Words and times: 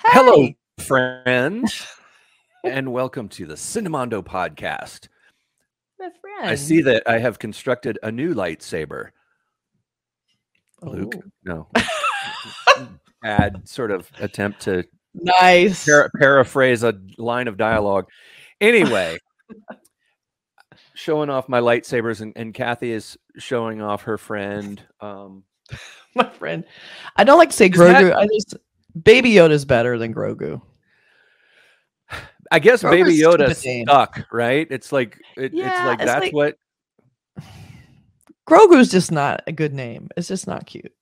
Hello, 0.00 0.48
friends, 0.78 1.86
and 2.64 2.92
welcome 2.92 3.28
to 3.30 3.46
the 3.46 3.54
Cinemondo 3.54 4.22
podcast. 4.24 5.08
My 5.98 6.10
friend. 6.20 6.48
I 6.50 6.54
see 6.54 6.80
that 6.82 7.02
I 7.06 7.18
have 7.18 7.38
constructed 7.38 7.98
a 8.02 8.12
new 8.12 8.34
lightsaber. 8.34 9.10
Luke, 10.82 11.14
Oh. 11.16 11.22
no, 11.44 11.68
bad 13.22 13.68
sort 13.68 13.90
of 13.90 14.08
attempt 14.20 14.60
to 14.62 14.84
Nice. 15.14 15.84
para- 15.84 16.10
paraphrase 16.18 16.84
a 16.84 16.94
line 17.18 17.48
of 17.48 17.56
dialogue. 17.56 18.06
Anyway, 18.60 19.18
showing 20.94 21.30
off 21.30 21.48
my 21.48 21.60
lightsabers, 21.60 22.20
and, 22.20 22.32
and 22.36 22.52
Kathy 22.54 22.92
is 22.92 23.16
showing 23.36 23.80
off 23.80 24.02
her 24.02 24.18
friend. 24.18 24.82
Um, 25.00 25.44
My 26.14 26.28
friend. 26.30 26.64
I 27.16 27.24
don't 27.24 27.38
like 27.38 27.50
to 27.50 27.56
say 27.56 27.66
Is 27.66 27.78
that- 27.78 28.02
Grogu. 28.02 28.14
I 28.16 28.26
just 28.26 28.56
Baby 29.00 29.32
Yoda's 29.32 29.64
better 29.64 29.98
than 29.98 30.14
Grogu. 30.14 30.60
I 32.50 32.58
guess 32.58 32.82
Grogu's 32.82 32.90
Baby 32.90 33.18
Yoda 33.18 33.54
stuck, 33.84 34.26
right? 34.32 34.66
It's 34.70 34.90
like 34.90 35.18
it, 35.36 35.52
it's 35.54 35.56
like 35.56 36.00
it's 36.00 36.06
that's 36.10 36.24
like- 36.24 36.32
what. 36.32 36.56
Grogu's 38.48 38.90
just 38.90 39.12
not 39.12 39.42
a 39.46 39.52
good 39.52 39.74
name. 39.74 40.08
It's 40.16 40.28
just 40.28 40.46
not 40.46 40.64
cute. 40.66 40.92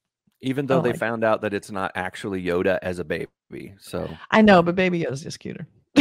Even 0.42 0.67
though 0.67 0.81
they 0.81 0.89
like 0.89 0.97
it. 0.97 0.98
found 0.98 1.23
out 1.25 1.42
that 1.42 1.55
it's 1.55 1.70
not 1.70 1.92
actually 1.95 2.42
Yoda 2.42 2.78
as 2.83 2.98
a 2.98 3.05
baby, 3.05 3.75
so 3.78 4.11
I 4.33 4.42
know, 4.42 4.62
but 4.62 4.75
Baby 4.75 5.05
Yoda's 5.05 5.23
just 5.23 5.39
cuter. 5.39 5.67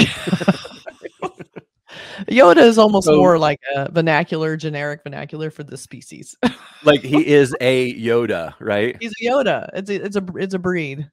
Yoda 2.27 2.57
is 2.57 2.77
almost 2.77 3.07
So- 3.07 3.15
more 3.17 3.37
like 3.37 3.59
a 3.75 3.91
vernacular, 3.91 4.55
generic 4.57 5.01
vernacular 5.03 5.49
for 5.51 5.63
the 5.63 5.77
species. 5.77 6.35
like 6.83 7.01
he 7.01 7.25
is 7.33 7.55
a 7.61 7.93
Yoda, 7.95 8.53
right? 8.59 8.95
He's 8.99 9.13
a 9.21 9.25
Yoda. 9.25 9.69
It's 9.73 9.89
a 9.89 9.95
it's 10.05 10.15
a 10.15 10.25
it's 10.35 10.53
a 10.53 10.59
breed. 10.59 11.09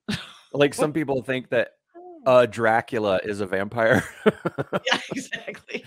Like 0.52 0.74
some 0.82 0.92
people 0.92 1.22
think 1.22 1.48
that 1.50 1.70
uh 2.26 2.46
Dracula 2.46 3.20
is 3.24 3.40
a 3.40 3.46
vampire. 3.46 4.04
yeah, 4.26 5.00
exactly. 5.10 5.84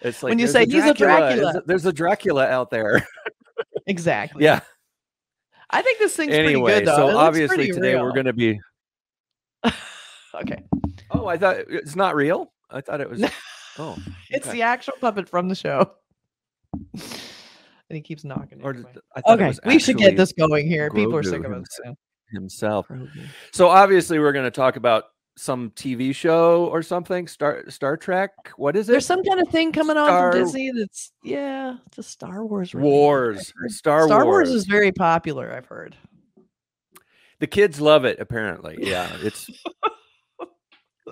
it's 0.00 0.22
like 0.22 0.30
When 0.30 0.38
you 0.38 0.46
"There's 0.46 0.52
say, 0.52 0.66
"He's 0.66 0.84
a 0.84 0.94
Dracula." 0.94 1.62
there's 1.66 1.86
a 1.86 1.92
Dracula 1.92 2.46
out 2.46 2.70
there. 2.70 3.06
Exactly. 3.86 4.44
yeah. 4.44 4.60
I 5.70 5.82
think 5.82 5.98
this 5.98 6.14
thing's 6.14 6.32
Anyway, 6.32 6.70
pretty 6.72 6.86
good 6.86 6.88
though. 6.88 7.10
So 7.10 7.16
obviously 7.18 7.72
today 7.72 7.96
we're 8.00 8.12
going 8.12 8.26
to 8.26 8.32
be. 8.32 8.58
Okay. 10.34 10.62
Oh, 11.10 11.26
I 11.26 11.36
thought 11.38 11.56
it's 11.68 11.96
not 11.96 12.14
real. 12.14 12.52
I 12.70 12.80
thought 12.80 13.00
it 13.00 13.08
was. 13.08 13.24
Oh, 13.78 13.96
It's 14.30 14.46
okay. 14.46 14.56
the 14.58 14.62
actual 14.62 14.94
puppet 15.00 15.28
from 15.28 15.48
the 15.48 15.54
show. 15.54 15.92
and 16.94 17.02
he 17.90 18.00
keeps 18.00 18.24
knocking. 18.24 18.60
Or 18.62 18.74
I 19.16 19.32
Okay, 19.34 19.52
we 19.64 19.78
should 19.78 19.96
get 19.98 20.16
this 20.16 20.32
going 20.32 20.66
here. 20.66 20.90
People 20.90 21.16
are 21.16 21.22
sick 21.22 21.44
of 21.44 21.52
us. 21.52 21.78
himself. 22.32 22.86
himself. 22.88 22.88
So 23.52 23.68
obviously 23.68 24.18
we're 24.18 24.32
going 24.32 24.44
to 24.46 24.50
talk 24.50 24.76
about 24.76 25.04
some 25.38 25.70
TV 25.72 26.14
show 26.14 26.66
or 26.66 26.82
something. 26.82 27.28
Star 27.28 27.64
Star 27.68 27.96
Trek. 27.96 28.32
What 28.56 28.74
is 28.76 28.88
it? 28.88 28.92
There's 28.92 29.06
some 29.06 29.22
kind 29.22 29.40
of 29.40 29.48
thing 29.48 29.70
coming 29.72 29.96
on 29.96 30.32
from 30.32 30.40
Disney 30.40 30.72
that's 30.76 31.12
yeah, 31.22 31.76
it's 31.86 31.98
a 31.98 32.02
Star 32.02 32.44
Wars. 32.44 32.74
Wars. 32.74 33.52
Star, 33.68 34.06
Star 34.06 34.24
Wars. 34.24 34.48
Wars 34.48 34.50
is 34.50 34.64
very 34.64 34.92
popular. 34.92 35.52
I've 35.52 35.66
heard. 35.66 35.94
The 37.38 37.46
kids 37.46 37.82
love 37.82 38.06
it. 38.06 38.18
Apparently, 38.18 38.78
yeah. 38.80 39.14
It's 39.20 39.46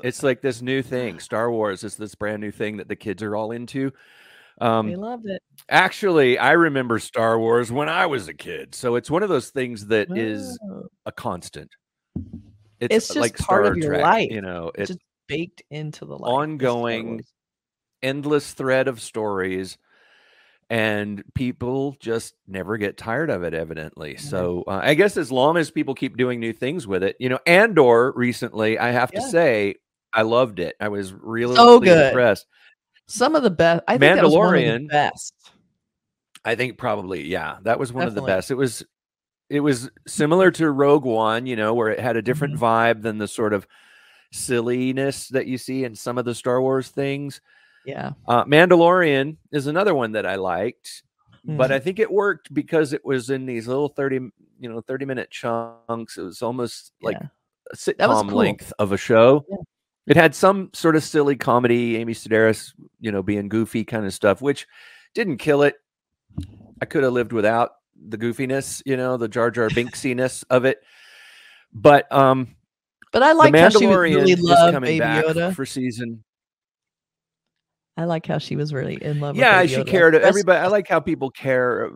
it's 0.05 0.23
like 0.23 0.41
this 0.43 0.63
new 0.63 0.83
thing. 0.83 1.19
Star 1.19 1.51
Wars 1.51 1.83
is 1.83 1.97
this 1.97 2.15
brand 2.15 2.41
new 2.41 2.51
thing 2.51 2.77
that 2.77 2.89
the 2.89 2.97
kids 2.97 3.23
are 3.23 3.35
all 3.35 3.51
into. 3.53 3.91
they 4.61 4.67
Um, 4.67 4.93
loved 4.93 5.27
it. 5.27 5.43
actually, 5.69 6.39
I 6.39 6.53
remember 6.53 6.99
Star 6.99 7.39
Wars 7.39 7.73
when 7.73 7.89
I 7.89 8.07
was 8.07 8.29
a 8.29 8.35
kid, 8.35 8.75
so 8.75 8.97
it's 8.97 9.11
one 9.11 9.23
of 9.23 9.29
those 9.29 9.51
things 9.51 9.87
that 9.87 10.17
is 10.17 10.59
a 11.07 11.13
constant. 11.13 11.71
It's 12.81 13.09
just 13.09 13.17
like 13.17 13.37
part 13.39 13.67
of 13.67 13.77
your 13.77 13.89
Trek, 13.95 14.03
life. 14.03 14.31
You 14.31 14.43
know, 14.43 14.71
it's 14.75 14.91
it's 14.91 14.99
just 14.99 15.01
baked 15.27 15.63
into 15.71 16.05
the 16.05 16.19
life. 16.19 16.31
ongoing 16.31 17.23
endless 18.03 18.53
thread 18.53 18.87
of 18.89 19.01
stories 19.01 19.79
and 20.69 21.23
people 21.35 21.97
just 22.01 22.35
never 22.47 22.77
get 22.77 22.97
tired 22.99 23.31
of 23.31 23.43
it 23.43 23.55
evidently 23.55 24.17
so 24.17 24.65
uh, 24.67 24.81
i 24.83 24.95
guess 24.95 25.17
as 25.17 25.31
long 25.33 25.57
as 25.57 25.71
people 25.71 25.95
keep 25.95 26.17
doing 26.17 26.41
new 26.41 26.53
things 26.53 26.87
with 26.87 27.03
it 27.03 27.17
you 27.19 27.29
know 27.29 27.39
andor 27.47 28.13
recently 28.13 28.79
i 28.79 28.91
have 28.91 29.11
to 29.11 29.21
say 29.31 29.75
i 30.15 30.23
loved 30.23 30.59
it 30.61 30.77
i 30.81 30.89
was 30.89 31.13
really 31.13 31.55
So 31.57 31.79
good. 31.81 32.07
impressed 32.09 32.47
Some 33.07 33.35
of 33.35 33.43
the 33.43 33.51
best. 33.51 33.83
I 33.89 33.99
think 33.99 34.17
that 34.17 34.25
was 34.25 34.35
one 34.35 34.47
of 34.55 34.61
the 34.61 34.67
Mandalorian- 34.67 34.89
best. 34.89 35.35
i 36.45 36.55
think 36.55 36.79
probably 36.79 37.25
yeah 37.27 37.59
that 37.63 37.79
was 37.79 37.93
one 37.93 38.07
of 38.07 38.15
the 38.15 38.23
best 38.23 38.51
it 38.51 38.55
was 38.55 38.83
it 39.51 39.61
was 39.61 39.91
similar 40.07 40.51
to 40.53 40.71
rogue 40.71 41.05
one 41.05 41.45
you 41.47 41.57
know 41.57 41.75
where 41.75 41.91
it 41.91 42.01
had 42.01 42.17
a 42.17 42.23
different 42.23 42.55
Mm-hmm. 42.55 42.65
vibe 42.65 43.03
than 43.03 43.19
the 43.19 43.29
sort 43.29 43.53
of 43.53 43.67
silliness 44.33 45.29
that 45.29 45.47
you 45.47 45.59
see 45.59 45.85
in 45.85 45.95
some 45.95 46.19
of 46.19 46.25
the 46.25 46.35
star 46.35 46.61
wars 46.61 46.89
things 46.89 47.41
Yeah. 47.87 48.13
Uh, 48.27 48.45
Mandalorian 48.47 49.37
is 49.53 49.67
another 49.67 49.95
one 49.95 50.13
that 50.13 50.25
I 50.25 50.37
liked, 50.37 51.03
but 51.45 51.69
Mhm. 51.71 51.75
I 51.75 51.79
think 51.79 51.99
it 51.99 52.11
worked 52.11 52.53
because 52.55 52.95
it 52.95 53.05
was 53.05 53.29
in 53.29 53.45
these 53.45 53.69
little 53.69 53.89
30, 53.91 54.31
you 54.59 54.69
know, 54.71 54.81
30 54.81 55.05
minute 55.05 55.31
chunks. 55.31 56.17
It 56.17 56.23
was 56.23 56.41
almost 56.41 56.93
like 57.03 57.19
Yeah. 57.21 57.27
a 57.27 57.93
That 57.99 58.09
was 58.09 58.23
sitcom 58.23 58.29
cool. 58.31 58.39
length 58.39 58.73
of 58.79 58.93
a 58.93 58.97
show. 58.97 59.45
Yeah. 59.51 59.57
It 60.07 60.17
had 60.17 60.35
some 60.35 60.71
sort 60.75 60.97
of 60.97 61.03
silly 61.03 61.37
comedy, 61.37 61.97
Amy 61.97 62.13
Sedaris, 62.13 62.73
you 63.01 63.11
know, 63.11 63.23
being 63.23 63.49
goofy 63.49 63.85
kind 63.85 64.05
of 64.05 64.13
stuff, 64.13 64.43
which 64.43 64.67
didn't 65.15 65.39
kill 65.39 65.63
it. 65.63 65.77
I 66.83 66.85
could 66.85 67.05
have 67.05 67.13
lived 67.13 67.33
without 67.33 67.71
the 68.09 68.19
goofiness, 68.19 68.83
you 68.85 68.97
know, 68.97 69.17
the 69.17 69.29
Jar 69.29 69.51
Jar 69.51 69.69
Binksiness 69.71 70.45
of 70.51 70.65
it. 70.67 70.79
But 71.73 72.11
um 72.13 72.55
But 73.13 73.23
I 73.23 73.29
the 73.33 73.39
like 73.39 73.55
how 73.55 73.69
she 73.71 73.87
was 73.87 73.97
Mandalorian 73.97 74.15
really 74.17 74.33
is 74.33 74.41
loved 74.41 74.75
coming 74.75 74.89
Baby 74.89 74.99
back 75.01 75.25
Yoda. 75.25 75.55
for 75.55 75.65
season 75.65 76.23
I 77.97 78.05
like 78.07 78.27
how 78.27 78.39
she 78.39 78.57
was 78.57 78.73
really 78.75 78.97
in 79.03 79.21
love. 79.21 79.37
yeah, 79.37 79.61
with 79.63 79.71
she 79.71 79.77
Baby 79.77 79.89
Yoda. 79.89 79.93
cared. 79.93 80.15
Everybody, 80.17 80.59
I 80.59 80.67
like 80.67 80.89
how 80.89 81.01
people 81.01 81.31
care 81.31 81.91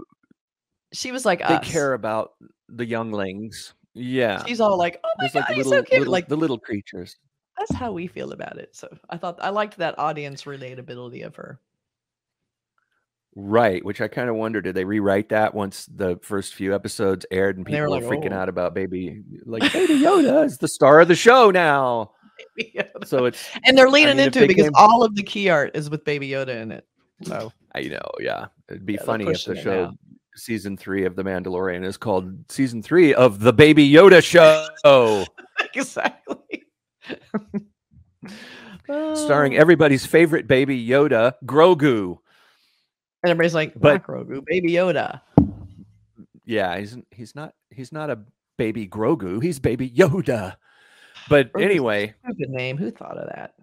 She 0.93 1.11
was 1.13 1.27
like 1.27 1.41
they 1.41 1.55
us. 1.57 1.69
care 1.71 1.93
about 1.93 2.31
the 2.69 2.87
younglings. 2.87 3.75
Yeah, 3.95 4.45
She's 4.45 4.61
all 4.61 4.79
like, 4.79 5.01
"Oh 5.03 5.09
my 5.19 5.25
Just 5.25 5.35
god, 5.35 5.41
like 5.49 5.57
he's 5.57 5.67
little, 5.67 5.83
so 5.85 5.89
cute!" 5.89 5.99
little- 6.01 6.13
like 6.13 6.29
the 6.29 6.37
little 6.37 6.59
creatures. 6.59 7.17
That's 7.59 7.75
how 7.75 7.93
we 7.93 8.07
feel 8.07 8.33
about 8.33 8.59
it. 8.59 8.75
So 8.77 8.89
I 9.11 9.17
thought 9.17 9.39
I 9.43 9.51
liked 9.51 9.77
that 9.79 9.99
audience 9.99 10.45
relatability 10.45 11.25
of 11.27 11.37
her. 11.37 11.61
Right, 13.41 13.85
which 13.85 14.01
I 14.01 14.09
kind 14.09 14.29
of 14.29 14.35
wonder, 14.37 14.61
did 14.61 14.75
they 14.75 14.85
rewrite 14.85 15.29
that 15.29 15.55
once 15.55 15.87
the 15.87 16.19
first 16.23 16.55
few 16.55 16.75
episodes 16.75 17.25
aired 17.31 17.57
and 17.57 17.67
And 17.69 17.77
were 17.77 17.87
people 17.87 18.09
were 18.09 18.17
like, 18.17 18.25
freaking 18.25 18.33
"Oh." 18.33 18.39
out 18.41 18.49
about 18.49 18.75
baby, 18.75 19.23
like 19.45 19.63
Baby 19.73 19.95
Yoda 19.99 20.45
is 20.45 20.59
the 20.59 20.67
star 20.67 21.01
of 21.01 21.09
the 21.09 21.15
show 21.15 21.51
now. 21.51 22.13
So 23.05 23.27
it's, 23.27 23.49
and 23.65 23.77
they're 23.79 23.91
leaning 23.91 24.17
mean, 24.17 24.27
into 24.27 24.43
it 24.45 24.49
because 24.49 24.65
came- 24.65 24.73
all 24.75 25.05
of 25.05 25.15
the 25.15 25.23
key 25.23 25.49
art 25.51 25.77
is 25.77 25.89
with 25.91 26.05
Baby 26.05 26.31
Yoda 26.31 26.61
in 26.61 26.73
it. 26.73 26.87
So 27.23 27.53
I 27.75 27.83
know, 27.83 28.01
yeah, 28.19 28.47
it'd 28.69 28.87
be 28.87 28.95
Yeah, 28.95 29.03
funny 29.05 29.27
if 29.27 29.45
the 29.45 29.55
show 29.57 29.85
now. 29.87 29.93
season 30.35 30.77
three 30.77 31.05
of 31.05 31.15
The 31.15 31.23
Mandalorian 31.25 31.85
is 31.85 31.97
called 31.97 32.51
season 32.51 32.83
three 32.83 33.15
of 33.15 33.41
the 33.41 33.53
Baby 33.53 33.89
Yoda 33.89 34.23
show, 34.23 35.25
exactly. 35.75 36.65
Starring 39.15 39.55
Oh. 39.57 39.61
everybody's 39.61 40.07
favorite 40.07 40.47
baby 40.47 40.87
Yoda, 40.87 41.35
Grogu. 41.45 42.19
and 43.23 43.31
everybody's 43.31 43.55
like, 43.55 43.75
but- 43.79 43.95
"Not 43.95 44.05
Grogu, 44.07 44.45
Baby 44.47 44.73
Yoda." 44.73 45.21
Yeah, 46.45 46.79
he's 46.79 46.97
he's 47.11 47.35
not 47.35 47.55
he's 47.71 47.93
not 47.93 48.11
a 48.11 48.19
baby 48.57 48.87
Grogu. 48.89 49.43
He's 49.43 49.59
baby 49.59 49.91
Yoda. 49.91 50.57
But 51.29 51.53
Grogu's 51.53 51.65
anyway, 51.65 52.15
Stupid 52.25 52.51
name. 52.51 52.77
Who 52.79 52.91
thought 52.91 53.19
of 53.19 53.29
that? 53.35 53.55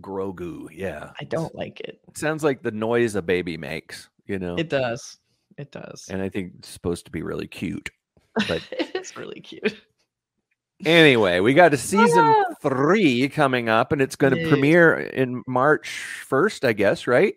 Grogu. 0.00 0.68
Yeah, 0.72 1.10
I 1.20 1.24
don't 1.24 1.54
like 1.54 1.80
it. 1.80 2.00
sounds 2.14 2.42
like 2.42 2.62
the 2.62 2.70
noise 2.70 3.14
a 3.14 3.22
baby 3.22 3.56
makes. 3.56 4.08
You 4.26 4.38
know, 4.38 4.56
It 4.56 4.68
does. 4.70 5.18
It 5.56 5.70
does. 5.72 6.08
and 6.10 6.22
I 6.22 6.28
think 6.28 6.52
it's 6.58 6.68
supposed 6.68 7.04
to 7.06 7.10
be 7.10 7.22
really 7.22 7.46
cute. 7.46 7.90
but- 8.48 8.62
it's 8.70 9.16
really 9.16 9.40
cute. 9.40 9.76
Anyway, 10.84 11.40
we 11.40 11.54
got 11.54 11.74
a 11.74 11.76
season 11.76 12.24
Ah. 12.24 12.44
three 12.62 13.28
coming 13.28 13.68
up, 13.68 13.90
and 13.92 14.00
it's 14.00 14.16
going 14.16 14.34
to 14.34 14.48
premiere 14.48 14.94
in 14.98 15.42
March 15.46 15.88
first, 16.26 16.64
I 16.64 16.72
guess, 16.72 17.06
right? 17.06 17.34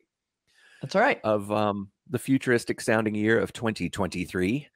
That's 0.81 0.95
all 0.95 1.01
right. 1.01 1.19
Of 1.23 1.51
um 1.51 1.89
the 2.09 2.19
futuristic 2.19 2.81
sounding 2.81 3.15
year 3.15 3.39
of 3.39 3.53
2023. 3.53 4.67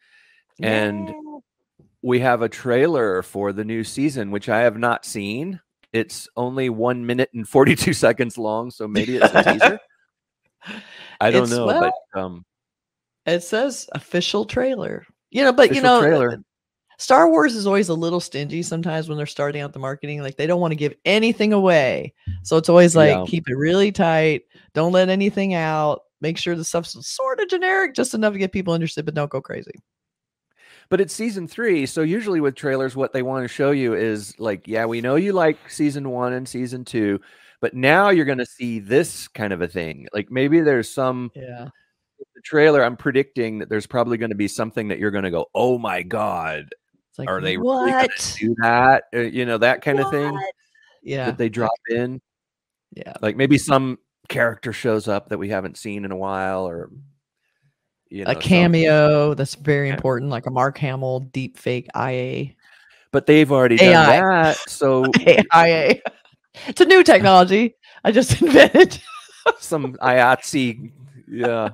and- 0.61 1.13
we 2.01 2.19
have 2.19 2.43
a 2.43 2.49
trailer 2.49 3.23
for 3.23 3.51
the 3.51 3.65
new 3.65 3.83
season, 3.83 4.29
which 4.29 4.47
I 4.47 4.59
have 4.59 4.77
not 4.77 5.05
seen. 5.05 5.59
It's 5.91 6.29
only 6.37 6.69
one 6.69 7.05
minute 7.07 7.31
and 7.33 7.49
42 7.49 7.93
seconds 7.93 8.37
long, 8.37 8.69
so 8.69 8.87
maybe 8.87 9.15
it's 9.17 9.33
a 9.33 9.43
teaser. 9.43 9.79
I 11.19 11.31
don't 11.31 11.43
It's- 11.45 11.49
know, 11.49 11.65
well, 11.65 11.93
but 12.13 12.19
um, 12.21 12.45
It 13.25 13.41
says 13.41 13.89
official 13.93 14.45
trailer. 14.45 15.03
You 15.31 15.43
know, 15.45 15.51
but 15.51 15.73
you 15.73 15.81
know, 15.81 15.99
trailer. 15.99 16.43
Star 16.97 17.29
Wars 17.29 17.55
is 17.55 17.67
always 17.67 17.89
a 17.89 17.93
little 17.93 18.19
stingy 18.19 18.61
sometimes 18.63 19.07
when 19.09 19.17
they're 19.17 19.25
starting 19.25 19.61
out 19.61 19.73
the 19.73 19.79
marketing. 19.79 20.21
Like 20.21 20.37
they 20.37 20.47
don't 20.47 20.61
want 20.61 20.71
to 20.71 20.75
give 20.77 20.93
anything 21.05 21.53
away. 21.53 22.13
So 22.43 22.57
it's 22.57 22.69
always 22.69 22.95
like 22.95 23.09
Yeah. 23.17 23.23
keep 23.27 23.49
it 23.49 23.55
really 23.55 23.91
tight. 23.91 24.43
Don't 24.73 24.91
let 24.91 25.09
anything 25.09 25.53
out. 25.53 26.01
Make 26.21 26.37
sure 26.37 26.55
the 26.55 26.63
stuff's 26.63 26.95
sort 27.07 27.39
of 27.39 27.49
generic, 27.49 27.93
just 27.93 28.13
enough 28.13 28.33
to 28.33 28.39
get 28.39 28.51
people 28.51 28.73
interested, 28.73 29.05
but 29.05 29.13
don't 29.13 29.29
go 29.29 29.41
crazy. 29.41 29.81
But 30.89 31.01
it's 31.01 31.13
season 31.13 31.47
three, 31.47 31.85
so 31.85 32.01
usually 32.01 32.39
with 32.41 32.55
trailers, 32.55 32.95
what 32.95 33.11
they 33.11 33.23
want 33.23 33.43
to 33.43 33.47
show 33.47 33.71
you 33.71 33.95
is 33.95 34.39
like, 34.39 34.67
yeah, 34.67 34.85
we 34.85 35.01
know 35.01 35.15
you 35.15 35.33
like 35.33 35.57
season 35.69 36.09
one 36.09 36.33
and 36.33 36.47
season 36.47 36.85
two, 36.85 37.19
but 37.59 37.73
now 37.73 38.09
you're 38.09 38.25
going 38.25 38.37
to 38.37 38.45
see 38.45 38.79
this 38.79 39.27
kind 39.27 39.51
of 39.51 39.61
a 39.61 39.67
thing. 39.67 40.07
Like 40.13 40.29
maybe 40.31 40.61
there's 40.61 40.89
some 40.89 41.31
Yeah. 41.35 41.69
the 42.35 42.41
trailer. 42.43 42.83
I'm 42.83 42.97
predicting 42.97 43.59
that 43.59 43.69
there's 43.69 43.87
probably 43.87 44.17
going 44.17 44.29
to 44.29 44.35
be 44.35 44.47
something 44.47 44.87
that 44.89 44.99
you're 44.99 45.11
going 45.11 45.23
to 45.23 45.31
go, 45.31 45.47
oh 45.55 45.77
my 45.79 46.03
god, 46.03 46.69
It's 47.15 47.19
like 47.19 47.29
are 47.29 47.39
they 47.39 47.55
really 47.55 47.91
gonna 47.91 48.07
do 48.37 48.55
that? 48.61 49.03
Uh, 49.15 49.19
you 49.21 49.45
know 49.45 49.57
that 49.57 49.81
kind 49.81 50.01
of 50.01 50.11
thing 50.11 50.37
Yeah. 51.01 51.27
that 51.27 51.37
they 51.37 51.47
drop 51.47 51.71
in. 51.89 52.19
Yeah. 52.93 53.13
Like 53.21 53.37
maybe 53.37 53.57
some 53.57 53.99
character 54.27 54.73
shows 54.73 55.07
up 55.07 55.29
that 55.29 55.37
we 55.37 55.47
haven't 55.47 55.77
seen 55.77 56.03
in 56.03 56.11
a 56.11 56.17
while, 56.17 56.67
or 56.67 56.89
you 58.09 58.25
know, 58.25 58.31
a 58.31 58.33
some- 58.33 58.41
cameo 58.41 59.33
that's 59.33 59.55
very 59.55 59.89
important, 59.89 60.29
like 60.29 60.45
a 60.45 60.51
Mark 60.51 60.77
Hamill 60.79 61.21
deep 61.21 61.57
fake 61.57 61.87
IA. 61.95 62.53
But 63.13 63.27
they've 63.27 63.49
already 63.49 63.77
done 63.77 63.93
that, 63.93 64.57
so 64.69 65.05
IA. 65.55 66.01
It's 66.67 66.81
a 66.81 66.85
new 66.85 67.01
technology 67.01 67.75
I 68.03 68.11
just 68.11 68.41
invented. 68.41 68.99
some 69.59 69.93
IATSE, 70.01 70.91
yeah. 71.29 71.69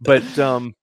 But 0.00 0.38
um, 0.38 0.68
it- 0.68 0.74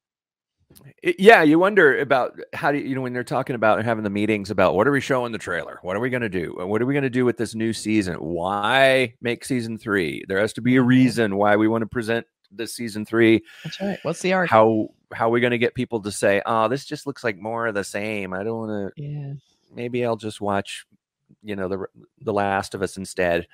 yeah, 1.03 1.43
you 1.43 1.59
wonder 1.59 1.99
about 1.99 2.39
how 2.53 2.71
do 2.71 2.77
you, 2.79 2.85
you 2.85 2.95
know 2.95 3.01
when 3.01 3.13
they're 3.13 3.23
talking 3.23 3.55
about 3.55 3.83
having 3.85 4.03
the 4.03 4.09
meetings 4.09 4.49
about 4.51 4.75
what 4.75 4.87
are 4.87 4.91
we 4.91 5.01
showing 5.01 5.31
the 5.31 5.37
trailer? 5.37 5.79
What 5.81 5.95
are 5.95 5.99
we 5.99 6.09
going 6.09 6.21
to 6.21 6.29
do? 6.29 6.55
What 6.57 6.81
are 6.81 6.85
we 6.85 6.93
going 6.93 7.03
to 7.03 7.09
do 7.09 7.23
with 7.25 7.37
this 7.37 7.53
new 7.55 7.71
season? 7.73 8.15
Why 8.15 9.13
make 9.21 9.45
season 9.45 9.77
three? 9.77 10.25
There 10.27 10.39
has 10.39 10.53
to 10.53 10.61
be 10.61 10.77
a 10.77 10.81
Mhm. 10.81 10.87
reason 10.87 11.37
why 11.37 11.55
we 11.55 11.67
want 11.67 11.83
to 11.83 11.87
present 11.87 12.25
this 12.51 12.73
season 12.75 13.05
three. 13.05 13.43
That's 13.63 13.79
right. 13.81 13.99
What's 14.03 14.21
the 14.21 14.33
arc? 14.33 14.49
How 14.49 14.89
how 15.13 15.27
are 15.27 15.31
we 15.31 15.39
going 15.41 15.51
to 15.51 15.57
get 15.57 15.73
people 15.75 16.01
to 16.01 16.11
say, 16.11 16.41
"Oh, 16.45 16.67
this 16.67 16.85
just 16.85 17.05
looks 17.07 17.23
like 17.23 17.37
more 17.37 17.67
of 17.67 17.75
the 17.75 17.83
same." 17.83 18.33
I 18.33 18.43
don't 18.43 18.57
want 18.67 18.95
to. 18.95 19.01
yeah. 19.03 19.33
Maybe 19.73 20.05
I'll 20.05 20.15
just 20.17 20.41
watch, 20.41 20.85
you 21.43 21.55
know, 21.55 21.67
the 21.67 21.85
the 22.21 22.33
Last 22.33 22.73
of 22.73 22.81
Us 22.81 22.97
instead. 22.97 23.47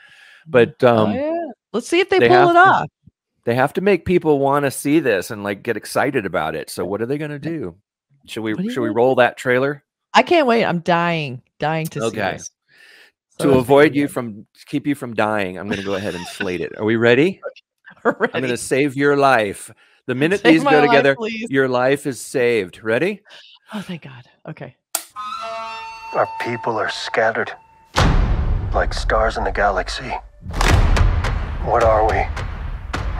But 0.47 0.83
um, 0.83 1.09
oh, 1.09 1.13
yeah. 1.13 1.51
Let's 1.73 1.87
see 1.87 1.99
if 1.99 2.09
they, 2.09 2.19
they 2.19 2.27
pull 2.29 2.49
it 2.51 2.53
to- 2.53 2.59
off. 2.59 2.87
They 3.45 3.55
have 3.55 3.73
to 3.73 3.81
make 3.81 4.05
people 4.05 4.39
want 4.39 4.63
to 4.65 4.71
see 4.71 4.99
this 4.99 5.31
and 5.31 5.43
like 5.43 5.63
get 5.63 5.77
excited 5.77 6.25
about 6.25 6.55
it. 6.55 6.69
So 6.69 6.85
what 6.85 7.01
are 7.01 7.05
they 7.05 7.17
going 7.17 7.31
to 7.31 7.39
do? 7.39 7.75
Should 8.25 8.41
we 8.41 8.53
What 8.53 8.59
do 8.59 8.63
you 8.65 8.71
should 8.71 8.81
we 8.81 8.89
wanna 8.89 8.97
roll 8.97 9.15
that 9.15 9.37
trailer 9.37 9.83
I 10.13 10.21
can't 10.23 10.45
wait. 10.47 10.63
I'm 10.63 10.79
dying, 10.79 11.41
dying 11.59 11.87
to 11.87 11.99
see 12.01 12.05
Okay. 12.07 12.31
this. 12.33 12.51
to 13.39 13.53
avoid 13.53 13.95
you 13.95 14.03
excited. 14.05 14.13
from 14.13 14.47
keep 14.67 14.85
you 14.85 14.93
from 14.95 15.13
dying? 15.15 15.57
I'm 15.57 15.65
going 15.67 15.79
to 15.79 15.83
go 15.85 15.95
ahead 15.95 16.13
and 16.13 16.25
slate 16.27 16.61
it. 16.61 16.71
Are 16.77 16.85
we 16.85 16.95
ready? 17.09 17.41
I'm 18.05 18.13
going 18.31 18.43
to 18.49 18.57
save 18.57 18.95
your 18.95 19.17
life. 19.17 19.71
The 20.05 20.13
minute 20.15 20.41
Save 20.41 20.53
these 20.53 20.63
go 20.63 20.69
life, 20.69 20.85
together, 20.87 21.15
please. 21.15 21.49
your 21.49 21.67
life 21.67 22.05
is 22.05 22.19
saved. 22.21 22.83
Ready? 22.83 23.21
Oh, 23.73 23.81
thank 23.81 24.03
God. 24.03 24.23
Okay. 24.47 24.75
Our 26.13 26.27
people 26.41 26.77
are 26.77 26.89
scattered 26.89 27.51
like 28.73 28.93
stars 28.93 29.37
in 29.37 29.43
the 29.45 29.51
galaxy. 29.51 30.09
What 31.65 31.83
are 31.83 32.07
we? 32.07 32.21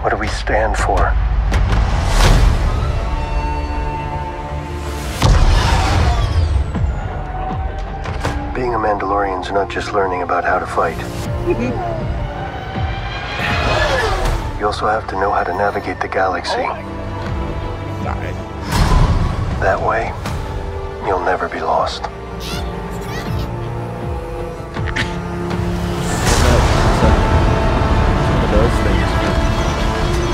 What 0.04 0.10
do 0.10 0.18
we 0.18 0.28
stand 0.28 0.76
for? 0.76 0.98
Being 8.54 8.74
a 8.74 8.78
Mandalorian's 8.78 9.50
not 9.54 9.70
just 9.70 9.94
learning 9.94 10.22
about 10.22 10.44
how 10.44 10.60
to 10.60 10.66
fight. 10.66 10.98
Mm-hmm. 11.48 11.72
You 14.60 14.66
also 14.66 14.88
have 14.88 15.08
to 15.08 15.16
know 15.16 15.32
how 15.32 15.46
to 15.46 15.54
navigate 15.54 16.02
the 16.02 16.10
galaxy. 16.10 16.68
That 19.62 19.80
way, 19.82 20.12
you'll 21.08 21.24
never 21.24 21.48
be 21.48 21.62
lost. 21.62 22.10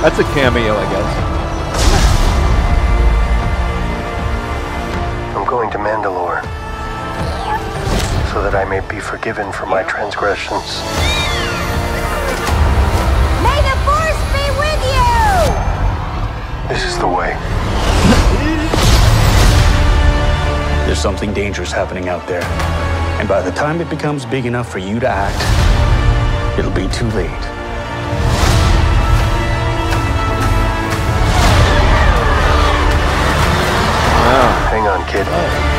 That's 0.02 0.18
a 0.18 0.24
cameo, 0.24 0.76
I 0.78 0.90
guess. 0.94 1.12
I'm 5.36 5.46
going 5.46 5.70
to 5.72 5.78
Mandalore 5.78 6.42
so 8.32 8.42
that 8.42 8.56
I 8.56 8.64
may 8.64 8.80
be 8.88 9.02
forgiven 9.02 9.52
for 9.52 9.66
my 9.66 9.84
transgressions. 9.84 10.80
May 13.44 13.60
the 13.60 13.76
force 13.84 14.22
be 14.32 14.48
with 14.56 14.82
you! 14.88 15.12
This 16.70 16.86
is 16.86 16.98
the 16.98 17.06
way. 17.06 17.36
There's 20.86 21.02
something 21.02 21.34
dangerous 21.34 21.74
happening 21.74 22.08
out 22.08 22.26
there. 22.26 22.44
And 23.20 23.28
by 23.28 23.42
the 23.42 23.52
time 23.52 23.82
it 23.82 23.90
becomes 23.90 24.26
big 24.26 24.46
enough 24.46 24.72
for 24.72 24.80
you 24.80 25.02
to 25.02 25.10
act, 25.10 26.58
it'll 26.58 26.72
be 26.72 26.88
too 26.88 27.10
late. 27.10 27.59
Kid. 35.06 35.26
This 35.26 35.79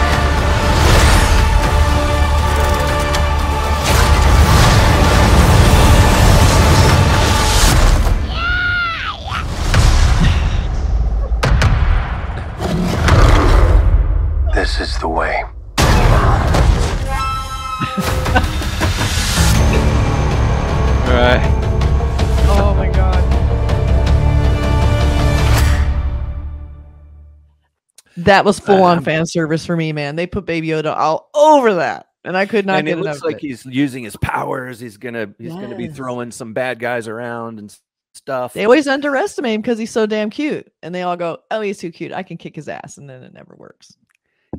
That 28.16 28.44
was 28.44 28.58
full 28.58 28.82
on 28.82 28.98
Um, 28.98 29.04
fan 29.04 29.26
service 29.26 29.64
for 29.64 29.76
me, 29.76 29.92
man. 29.92 30.16
They 30.16 30.26
put 30.26 30.44
Baby 30.46 30.68
Yoda 30.68 30.94
all 30.96 31.30
over 31.34 31.74
that, 31.74 32.06
and 32.24 32.36
I 32.36 32.46
could 32.46 32.66
not 32.66 32.80
and 32.80 32.88
it 32.88 32.96
looks 32.98 33.22
like 33.22 33.36
it. 33.36 33.42
he's 33.48 33.64
using 33.66 34.04
his 34.04 34.16
powers. 34.16 34.80
He's 34.80 34.96
gonna 34.96 35.32
he's 35.38 35.52
gonna 35.54 35.76
be 35.76 35.88
throwing 35.88 36.30
some 36.30 36.52
bad 36.52 36.78
guys 36.78 37.08
around 37.08 37.58
and 37.58 37.74
stuff. 38.14 38.52
They 38.52 38.64
always 38.64 38.88
underestimate 38.88 39.54
him 39.54 39.60
because 39.62 39.78
he's 39.78 39.90
so 39.92 40.06
damn 40.06 40.30
cute, 40.30 40.70
and 40.82 40.94
they 40.94 41.02
all 41.02 41.16
go, 41.16 41.38
"Oh, 41.50 41.60
he's 41.60 41.78
too 41.78 41.92
cute. 41.92 42.12
I 42.12 42.22
can 42.22 42.36
kick 42.36 42.56
his 42.56 42.68
ass," 42.68 42.98
and 42.98 43.08
then 43.08 43.22
it 43.22 43.32
never 43.32 43.54
works. 43.56 43.96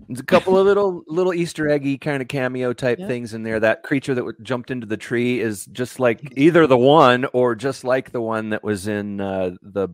There's 0.08 0.22
a 0.22 0.24
couple 0.24 0.58
of 0.58 0.66
little 0.68 1.04
little 1.08 1.34
Easter 1.34 1.70
eggy 1.70 1.98
kind 1.98 2.22
of 2.22 2.30
cameo 2.30 2.72
type 2.72 2.98
Yeah. 3.00 3.08
things 3.08 3.34
in 3.34 3.44
there. 3.44 3.60
That 3.60 3.84
creature 3.84 4.16
that 4.16 4.22
w- 4.22 4.38
jumped 4.42 4.72
into 4.72 4.88
the 4.88 4.96
tree 4.98 5.42
is 5.42 5.66
just 5.66 6.00
like 6.00 6.22
either 6.38 6.66
the 6.66 6.78
one 6.78 7.26
or 7.34 7.56
just 7.56 7.84
like 7.84 8.12
the 8.12 8.22
one 8.22 8.52
that 8.52 8.64
was 8.64 8.88
in 8.88 9.20
uh, 9.20 9.52
the 9.62 9.90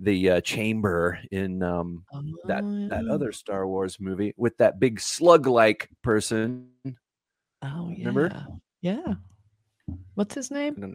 the 0.00 0.30
uh, 0.30 0.40
chamber 0.42 1.18
in 1.30 1.62
um, 1.62 2.04
that 2.46 2.62
that 2.90 3.04
Oh, 3.08 3.14
other 3.14 3.32
Star 3.32 3.66
Wars 3.66 3.98
movie 4.00 4.34
with 4.36 4.56
that 4.58 4.78
big 4.78 5.00
slug 5.00 5.46
like 5.46 5.88
person. 6.02 6.68
Oh 7.62 7.88
yeah. 7.90 8.06
Remember? 8.06 8.46
Yeah. 8.82 9.14
What's 10.14 10.34
his 10.34 10.50
name? 10.50 10.74
don't 10.74 10.92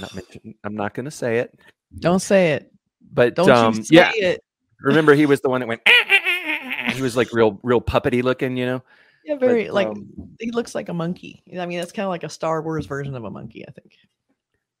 not 0.00 0.14
mention, 0.14 0.54
I'm 0.64 0.74
not 0.74 0.94
going 0.94 1.04
to 1.04 1.10
say 1.10 1.38
it, 1.38 1.58
Don't 1.98 2.20
say 2.20 2.52
it. 2.52 2.72
but 3.12 3.34
Don't 3.34 3.50
um, 3.50 3.74
you 3.74 3.82
say 3.82 3.96
yeah, 3.96 4.12
it. 4.14 4.44
remember 4.80 5.14
he 5.14 5.26
was 5.26 5.40
the 5.40 5.48
one 5.48 5.60
that 5.60 5.66
went. 5.66 5.80
he 6.92 7.02
was 7.02 7.16
like 7.16 7.32
real 7.32 7.58
real 7.62 7.80
puppety 7.80 8.22
looking, 8.22 8.56
you 8.56 8.66
know. 8.66 8.82
Yeah, 9.24 9.34
But, 9.34 9.46
very 9.46 9.70
like 9.70 9.88
um, 9.88 10.08
he 10.40 10.50
looks 10.52 10.74
like 10.74 10.88
a 10.88 10.94
monkey. 10.94 11.42
I 11.58 11.66
mean, 11.66 11.78
that's 11.78 11.92
kind 11.92 12.04
of 12.04 12.10
like 12.10 12.24
a 12.24 12.28
Star 12.28 12.62
Wars 12.62 12.86
version 12.86 13.14
of 13.14 13.24
a 13.24 13.30
monkey, 13.30 13.66
I 13.66 13.72
think. 13.72 13.92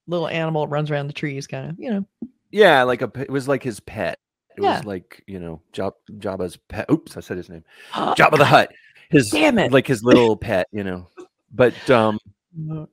Little 0.06 0.28
animal 0.28 0.66
runs 0.68 0.90
around 0.90 1.08
the 1.08 1.12
trees, 1.12 1.46
kind 1.46 1.68
of, 1.70 1.76
you 1.78 1.90
know. 1.90 2.06
Yeah, 2.50 2.82
like 2.84 3.02
a 3.02 3.10
it 3.16 3.30
was 3.30 3.48
like 3.48 3.62
his 3.62 3.80
pet. 3.80 4.18
It 4.56 4.62
Yeah. 4.62 4.76
was 4.78 4.84
like 4.86 5.22
you 5.26 5.38
know 5.38 5.60
Job, 5.72 5.94
Jabba's 6.12 6.56
pet. 6.56 6.86
Oops, 6.90 7.16
I 7.16 7.20
said 7.20 7.36
his 7.36 7.48
name. 7.48 7.64
Jabba 7.92 8.38
the 8.38 8.44
Hutt. 8.44 8.72
His 9.10 9.30
Damn 9.30 9.58
it. 9.58 9.72
like 9.72 9.86
his 9.86 10.02
little 10.04 10.36
pet, 10.36 10.66
you 10.72 10.84
know. 10.84 11.08
But 11.52 11.88
um, 11.90 12.18
Uh, 12.70 12.86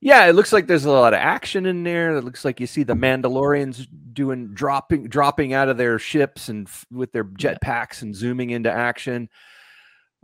yeah, 0.00 0.26
it 0.26 0.34
looks 0.34 0.52
like 0.52 0.66
there's 0.66 0.84
a 0.84 0.90
lot 0.90 1.12
of 1.14 1.18
action 1.18 1.66
in 1.66 1.82
there. 1.82 2.16
It 2.16 2.24
looks 2.24 2.44
like 2.44 2.60
you 2.60 2.66
see 2.66 2.82
the 2.84 2.94
Mandalorians 2.94 3.86
doing 4.12 4.52
dropping 4.54 5.08
dropping 5.08 5.52
out 5.52 5.68
of 5.68 5.76
their 5.76 5.98
ships 5.98 6.48
and 6.48 6.66
f- 6.68 6.86
with 6.90 7.12
their 7.12 7.24
jetpacks 7.24 8.02
and 8.02 8.14
zooming 8.14 8.50
into 8.50 8.70
action. 8.70 9.28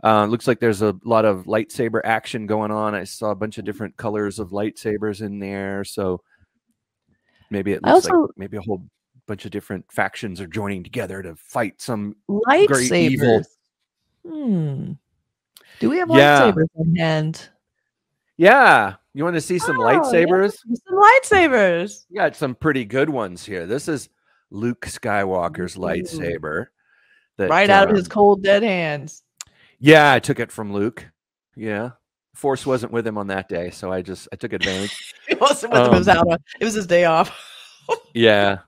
Uh, 0.03 0.25
looks 0.25 0.47
like 0.47 0.59
there's 0.59 0.81
a 0.81 0.95
lot 1.05 1.25
of 1.25 1.45
lightsaber 1.45 2.01
action 2.03 2.45
going 2.45 2.71
on. 2.71 2.93
I 2.93 3.03
saw 3.05 3.31
a 3.31 3.35
bunch 3.35 3.57
of 3.57 3.65
different 3.65 3.95
colors 3.97 4.37
of 4.39 4.49
lightsabers 4.49 5.21
in 5.21 5.39
there, 5.39 5.83
so 5.83 6.21
maybe 7.53 7.71
it 7.71 7.81
looks 7.83 8.07
also- 8.07 8.21
like 8.23 8.31
maybe 8.35 8.57
a 8.57 8.61
whole 8.61 8.83
bunch 9.27 9.45
of 9.45 9.51
different 9.51 9.89
factions 9.89 10.41
are 10.41 10.47
joining 10.47 10.83
together 10.83 11.21
to 11.21 11.33
fight 11.37 11.79
some 11.79 12.15
Great 12.27 12.91
evil. 12.91 13.41
Hmm. 14.27 14.93
Do 15.79 15.89
we 15.89 15.97
have 15.99 16.09
Yeah. 16.09 16.51
lightsabers 16.51 16.67
in 16.75 16.95
hand? 16.97 17.49
Yeah. 18.35 18.95
You 19.13 19.23
want 19.23 19.35
to 19.35 19.41
see 19.41 19.59
some 19.59 19.79
Oh, 19.79 19.89
yeah. 19.89 19.99
lightsabers? 19.99 20.55
Some 20.57 20.97
lightsabers. 20.97 22.05
We 22.09 22.17
got 22.17 22.35
some 22.35 22.55
pretty 22.55 22.83
good 22.83 23.09
ones 23.09 23.45
here. 23.45 23.65
This 23.65 23.87
is 23.87 24.09
Luke 24.49 24.81
Skywalker's 24.81 25.77
Ooh. 25.77 25.81
lightsaber. 25.81 26.67
that, 27.37 27.49
right 27.49 27.69
out 27.71 27.89
of 27.89 27.95
his 27.95 28.05
um, 28.05 28.11
cold 28.11 28.43
dead 28.43 28.61
hands. 28.61 29.23
Yeah, 29.79 30.11
I 30.13 30.19
took 30.19 30.39
it 30.39 30.51
from 30.51 30.71
Luke. 30.71 31.09
Yeah. 31.55 31.91
Force 32.35 32.65
wasn't 32.65 32.91
with 32.91 33.05
him 33.05 33.17
on 33.17 33.27
that 33.27 33.47
day, 33.47 33.69
so 33.69 33.91
I 33.91 34.01
just 34.01 34.27
I 34.33 34.35
took 34.35 34.53
advantage. 34.53 35.13
It 35.29 35.39
wasn't 35.39 35.73
with 35.73 35.81
him. 35.83 35.93
It 35.93 35.97
was 35.97 36.07
Um, 36.07 36.17
out. 36.17 36.27
On, 36.31 36.37
it 36.59 36.65
was 36.65 36.73
his 36.73 36.87
day 36.87 37.05
off. 37.05 37.31
yeah. 38.13 38.59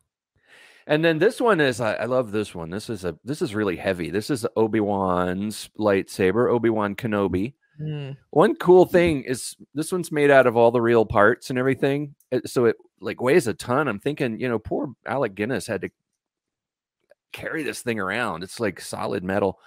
And 0.88 1.03
then 1.03 1.17
this 1.17 1.41
one 1.41 1.60
is 1.60 1.81
I, 1.81 1.93
I 1.95 2.05
love 2.05 2.31
this 2.31 2.53
one. 2.53 2.69
This 2.69 2.89
is 2.89 3.05
a 3.05 3.17
this 3.24 3.41
is 3.41 3.55
really 3.55 3.75
heavy. 3.75 4.10
This 4.12 4.29
is 4.29 4.45
Obi-Wan's 4.55 5.69
lightsaber, 5.79 6.51
Obi-Wan 6.51 6.95
Kenobi. 6.95 7.53
Mm. 7.81 8.15
One 8.29 8.55
cool 8.55 8.86
thing 8.86 9.24
is 9.24 9.55
this 9.74 9.91
one's 9.91 10.12
made 10.12 10.29
out 10.31 10.48
of 10.48 10.55
all 10.55 10.72
the 10.72 10.81
real 10.81 11.05
parts 11.05 11.50
and 11.50 11.57
everything. 11.60 12.15
uh, 12.31 12.39
So 12.45 12.65
it 12.65 12.77
like 13.01 13.19
weighs 13.19 13.48
a 13.48 13.53
ton. 13.53 13.88
I'm 13.88 14.00
thinking, 14.00 14.39
you 14.39 14.48
know, 14.48 14.60
poor 14.60 14.93
Alec 15.05 15.34
Guinness 15.36 15.67
had 15.67 15.81
to 15.81 15.89
carry 17.34 17.63
this 17.63 17.81
thing 17.81 18.00
around. 18.00 18.43
It's 18.43 18.60
like 18.60 18.79
solid 18.79 19.24
metal. 19.24 19.60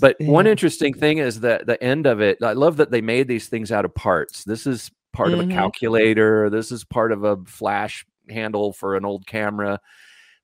But 0.00 0.16
one 0.20 0.46
interesting 0.46 0.92
thing 0.94 1.18
is 1.18 1.40
that 1.40 1.66
the 1.66 1.82
end 1.82 2.06
of 2.06 2.20
it, 2.20 2.42
I 2.42 2.52
love 2.52 2.76
that 2.78 2.90
they 2.90 3.00
made 3.00 3.28
these 3.28 3.46
things 3.48 3.70
out 3.70 3.84
of 3.84 3.94
parts. 3.94 4.42
This 4.44 4.66
is 4.66 4.90
part 5.12 5.32
of 5.32 5.38
Mhm. 5.38 5.50
a 5.50 5.54
calculator. 5.54 6.50
This 6.50 6.72
is 6.72 6.84
part 6.84 7.12
of 7.12 7.22
a 7.24 7.36
flash 7.46 8.04
handle 8.28 8.72
for 8.72 8.96
an 8.96 9.04
old 9.04 9.26
camera. 9.26 9.80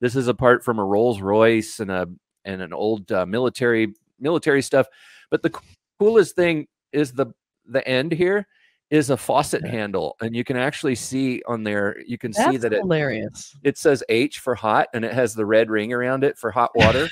This 0.01 0.15
is 0.15 0.29
a 0.29 0.35
part 0.35 0.63
from 0.65 0.79
a 0.79 0.85
Rolls 0.85 1.21
Royce 1.21 1.81
and 1.81 1.91
a 1.91 2.09
and 2.45 2.63
an 2.63 2.73
old 2.73 3.11
uh, 3.13 3.27
military 3.27 3.93
military 4.19 4.63
stuff. 4.63 4.87
But 5.31 5.43
the 5.43 5.53
coolest 5.99 6.37
thing 6.37 6.69
is 6.93 7.13
the 7.13 7.27
the 7.67 7.87
end 7.87 8.13
here 8.13 8.47
is 8.91 9.11
a 9.11 9.17
faucet 9.17 9.65
handle, 9.67 10.17
and 10.21 10.35
you 10.35 10.43
can 10.43 10.57
actually 10.57 10.95
see 10.95 11.43
on 11.47 11.63
there. 11.65 11.97
You 12.07 12.19
can 12.19 12.33
see 12.33 12.43
That's 12.43 12.63
that 12.63 12.73
it 12.73 12.79
hilarious. 12.81 13.57
it 13.63 13.79
says 13.79 14.03
H 14.09 14.39
for 14.39 14.55
hot, 14.55 14.89
and 14.95 15.05
it 15.05 15.13
has 15.13 15.35
the 15.35 15.45
red 15.47 15.71
ring 15.71 15.93
around 15.93 16.25
it 16.25 16.39
for 16.39 16.51
hot 16.51 16.71
water. 16.75 17.09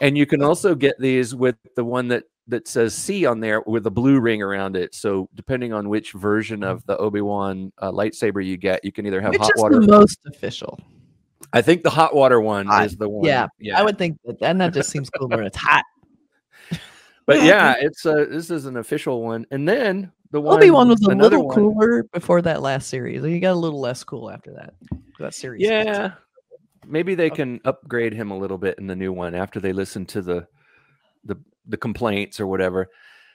And 0.00 0.16
you 0.16 0.26
can 0.26 0.42
also 0.42 0.74
get 0.74 0.98
these 0.98 1.34
with 1.34 1.56
the 1.76 1.84
one 1.84 2.08
that 2.08 2.24
that 2.48 2.66
says 2.66 2.94
C 2.94 3.26
on 3.26 3.38
there 3.40 3.60
with 3.60 3.86
a 3.86 3.90
blue 3.90 4.18
ring 4.18 4.42
around 4.42 4.76
it. 4.76 4.94
So 4.94 5.28
depending 5.34 5.72
on 5.72 5.88
which 5.88 6.12
version 6.12 6.64
of 6.64 6.84
the 6.86 6.96
Obi 6.98 7.20
Wan 7.20 7.72
uh, 7.78 7.92
lightsaber 7.92 8.44
you 8.44 8.56
get, 8.56 8.84
you 8.84 8.90
can 8.92 9.06
either 9.06 9.20
have 9.20 9.30
Which 9.32 9.40
hot 9.42 9.52
is 9.56 9.62
water. 9.62 9.80
the 9.80 9.86
most 9.86 10.18
official? 10.26 10.78
I 11.52 11.62
think 11.62 11.82
the 11.82 11.90
hot 11.90 12.14
water 12.14 12.40
one 12.40 12.66
Hot, 12.66 12.86
is 12.86 12.96
the 12.96 13.08
one. 13.08 13.24
Yeah, 13.24 13.46
yeah. 13.58 13.78
I 13.78 13.82
would 13.82 13.98
think 13.98 14.18
that, 14.24 14.36
and 14.42 14.60
that 14.60 14.72
just 14.74 14.90
seems 14.90 15.10
cooler. 15.10 15.36
when 15.36 15.46
It's 15.46 15.56
hot. 15.56 15.84
but 17.26 17.42
yeah, 17.42 17.74
it's 17.80 18.04
a 18.04 18.26
this 18.26 18.50
is 18.50 18.66
an 18.66 18.76
official 18.76 19.22
one. 19.22 19.46
And 19.50 19.68
then 19.68 20.10
the 20.32 20.40
one 20.40 20.56
Obi 20.58 20.70
Wan 20.70 20.88
was 20.88 21.00
a 21.02 21.08
little 21.14 21.46
one- 21.46 21.54
cooler 21.54 22.02
before 22.12 22.42
that 22.42 22.62
last 22.62 22.88
series. 22.88 23.22
He 23.22 23.38
got 23.40 23.52
a 23.52 23.54
little 23.54 23.80
less 23.80 24.02
cool 24.04 24.30
after 24.30 24.52
that. 24.54 24.74
That 25.18 25.34
series. 25.34 25.62
Yeah. 25.62 26.12
Maybe 26.86 27.14
they 27.14 27.26
Okay. 27.26 27.36
can 27.36 27.60
upgrade 27.64 28.12
him 28.14 28.30
a 28.30 28.38
little 28.38 28.58
bit 28.58 28.78
in 28.78 28.86
the 28.86 28.96
new 28.96 29.12
one 29.12 29.34
after 29.34 29.60
they 29.60 29.72
listen 29.72 30.06
to 30.06 30.22
the 30.22 30.46
the 31.24 31.36
the 31.66 31.76
complaints 31.76 32.40
or 32.40 32.46
whatever. 32.46 32.88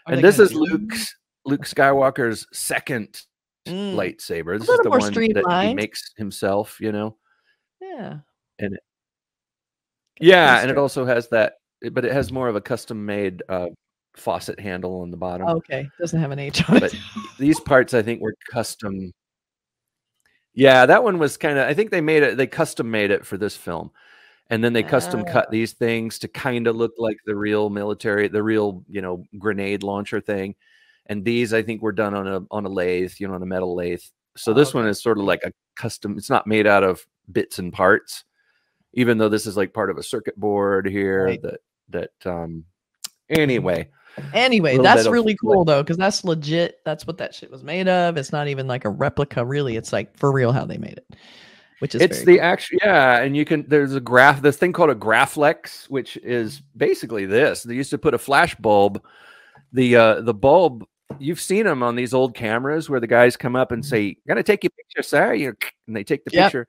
Are 0.08 0.14
and 0.14 0.24
this 0.24 0.40
is 0.40 0.54
Luke's 0.54 1.16
Luke 1.46 1.62
Skywalker's 1.66 2.48
second 2.52 3.22
Mm, 3.68 3.96
lightsaber. 3.96 4.60
This 4.60 4.70
is 4.70 4.80
the 4.84 4.92
one 4.92 5.12
that 5.12 5.64
he 5.68 5.74
makes 5.74 6.14
himself, 6.18 6.78
you 6.80 6.92
know. 6.92 7.18
Yeah. 7.82 8.20
And 8.60 8.78
Yeah, 10.20 10.62
and 10.62 10.70
it 10.70 10.78
also 10.78 11.04
has 11.06 11.28
that 11.30 11.56
but 11.92 12.06
it 12.06 12.12
has 12.14 12.32
more 12.32 12.48
of 12.48 12.56
a 12.56 12.62
custom 12.62 13.04
made 13.06 13.42
uh 13.50 13.68
faucet 14.16 14.60
handle 14.60 15.02
on 15.02 15.10
the 15.12 15.18
bottom. 15.18 15.48
Okay. 15.48 15.90
Doesn't 16.00 16.20
have 16.20 16.30
an 16.32 16.38
H 16.40 16.68
on 16.70 16.80
But 16.80 16.94
it. 16.94 17.00
these 17.40 17.60
parts 17.60 17.94
I 17.96 18.02
think 18.04 18.22
were 18.22 18.36
custom. 18.52 19.12
Yeah, 20.56 20.86
that 20.86 21.04
one 21.04 21.20
was 21.20 21.38
kind 21.38 21.58
of 21.60 21.68
I 21.68 21.74
think 21.74 21.92
they 21.92 22.02
made 22.02 22.24
it 22.24 22.38
they 22.38 22.48
custom 22.48 22.90
made 22.90 23.12
it 23.12 23.26
for 23.26 23.38
this 23.38 23.56
film. 23.58 23.92
And 24.50 24.64
then 24.64 24.74
they 24.74 24.84
custom 24.84 25.26
cut 25.26 25.50
these 25.52 25.74
things 25.74 26.20
to 26.20 26.28
kind 26.28 26.68
of 26.68 26.76
look 26.76 26.94
like 27.00 27.18
the 27.26 27.36
real 27.36 27.70
military, 27.72 28.28
the 28.28 28.44
real, 28.44 28.84
you 28.88 29.02
know, 29.02 29.24
grenade 29.40 29.82
launcher 29.84 30.22
thing. 30.22 30.56
And 31.08 31.26
these 31.26 31.54
I 31.54 31.64
think 31.64 31.82
were 31.82 31.92
done 31.92 32.14
on 32.14 32.28
a 32.28 32.42
on 32.52 32.66
a 32.66 32.70
lathe, 32.70 33.14
you 33.20 33.28
know, 33.28 33.34
on 33.36 33.44
a 33.44 33.46
metal 33.48 33.76
lathe. 33.76 34.02
So 34.38 34.52
Oh, 34.52 34.56
this 34.56 34.74
one 34.74 34.88
is 34.88 35.02
sort 35.02 35.18
of 35.18 35.26
like 35.26 35.44
a 35.44 35.52
custom, 35.76 36.18
it's 36.18 36.30
not 36.30 36.48
made 36.48 36.68
out 36.68 36.84
of 36.84 37.06
bits 37.32 37.60
and 37.60 37.74
parts, 37.74 38.24
even 38.94 39.18
though 39.18 39.30
this 39.30 39.46
is 39.48 39.58
like 39.58 39.74
part 39.74 39.90
of 39.90 39.98
a 39.98 40.04
circuit 40.04 40.38
board 40.40 40.88
here 40.88 41.26
Right. 41.26 41.42
that 41.42 41.60
that 41.90 42.12
um 42.26 42.66
anyway. 43.30 43.90
Anyway, 44.34 44.78
that's 44.78 45.08
really 45.08 45.34
like- 45.34 45.38
cool 45.42 45.66
though, 45.66 45.84
because 45.84 45.98
that's 45.98 46.24
legit. 46.24 46.80
That's 46.86 47.06
what 47.06 47.18
that 47.18 47.36
shit 47.36 47.52
was 47.52 47.64
made 47.64 47.88
of. 47.88 48.18
It's 48.18 48.32
not 48.32 48.48
even 48.48 48.68
like 48.68 48.86
a 48.86 48.90
replica, 48.90 49.46
really. 49.46 49.76
It's 49.76 49.92
like 49.92 50.18
for 50.18 50.32
real 50.32 50.52
how 50.52 50.66
they 50.66 50.78
made 50.78 50.94
it, 50.98 51.16
which 51.80 51.96
is 51.96 52.02
it's 52.02 52.24
the 52.24 52.40
actual 52.40 52.80
yeah 52.84 53.22
and 53.22 53.36
you 53.36 53.44
can 53.46 53.66
there's 53.68 53.94
a 53.96 54.00
graph 54.00 54.42
this 54.42 54.58
thing 54.58 54.72
called 54.72 54.90
a 54.90 54.96
graflex 54.96 55.90
which 55.90 56.16
is 56.18 56.62
basically 56.78 57.26
this 57.26 57.64
they 57.64 57.76
used 57.76 57.90
to 57.90 57.98
put 57.98 58.14
a 58.14 58.18
flash 58.18 58.56
bulb 58.56 59.04
the 59.74 59.96
uh 59.96 60.22
the 60.22 60.34
bulb 60.34 60.86
you've 61.20 61.42
seen 61.42 61.66
them 61.66 61.84
on 61.84 61.96
these 61.96 62.14
old 62.14 62.34
cameras 62.34 62.90
where 62.90 63.00
the 63.02 63.08
guys 63.08 63.36
come 63.36 63.56
up 63.56 63.72
and 63.74 63.86
say 63.86 64.16
gotta 64.28 64.42
take 64.44 64.64
your 64.64 64.72
picture 64.72 65.04
sir 65.04 65.34
you 65.34 65.54
and 65.88 65.96
they 65.96 66.04
take 66.04 66.24
the 66.24 66.32
Yep. 66.32 66.46
picture 66.46 66.68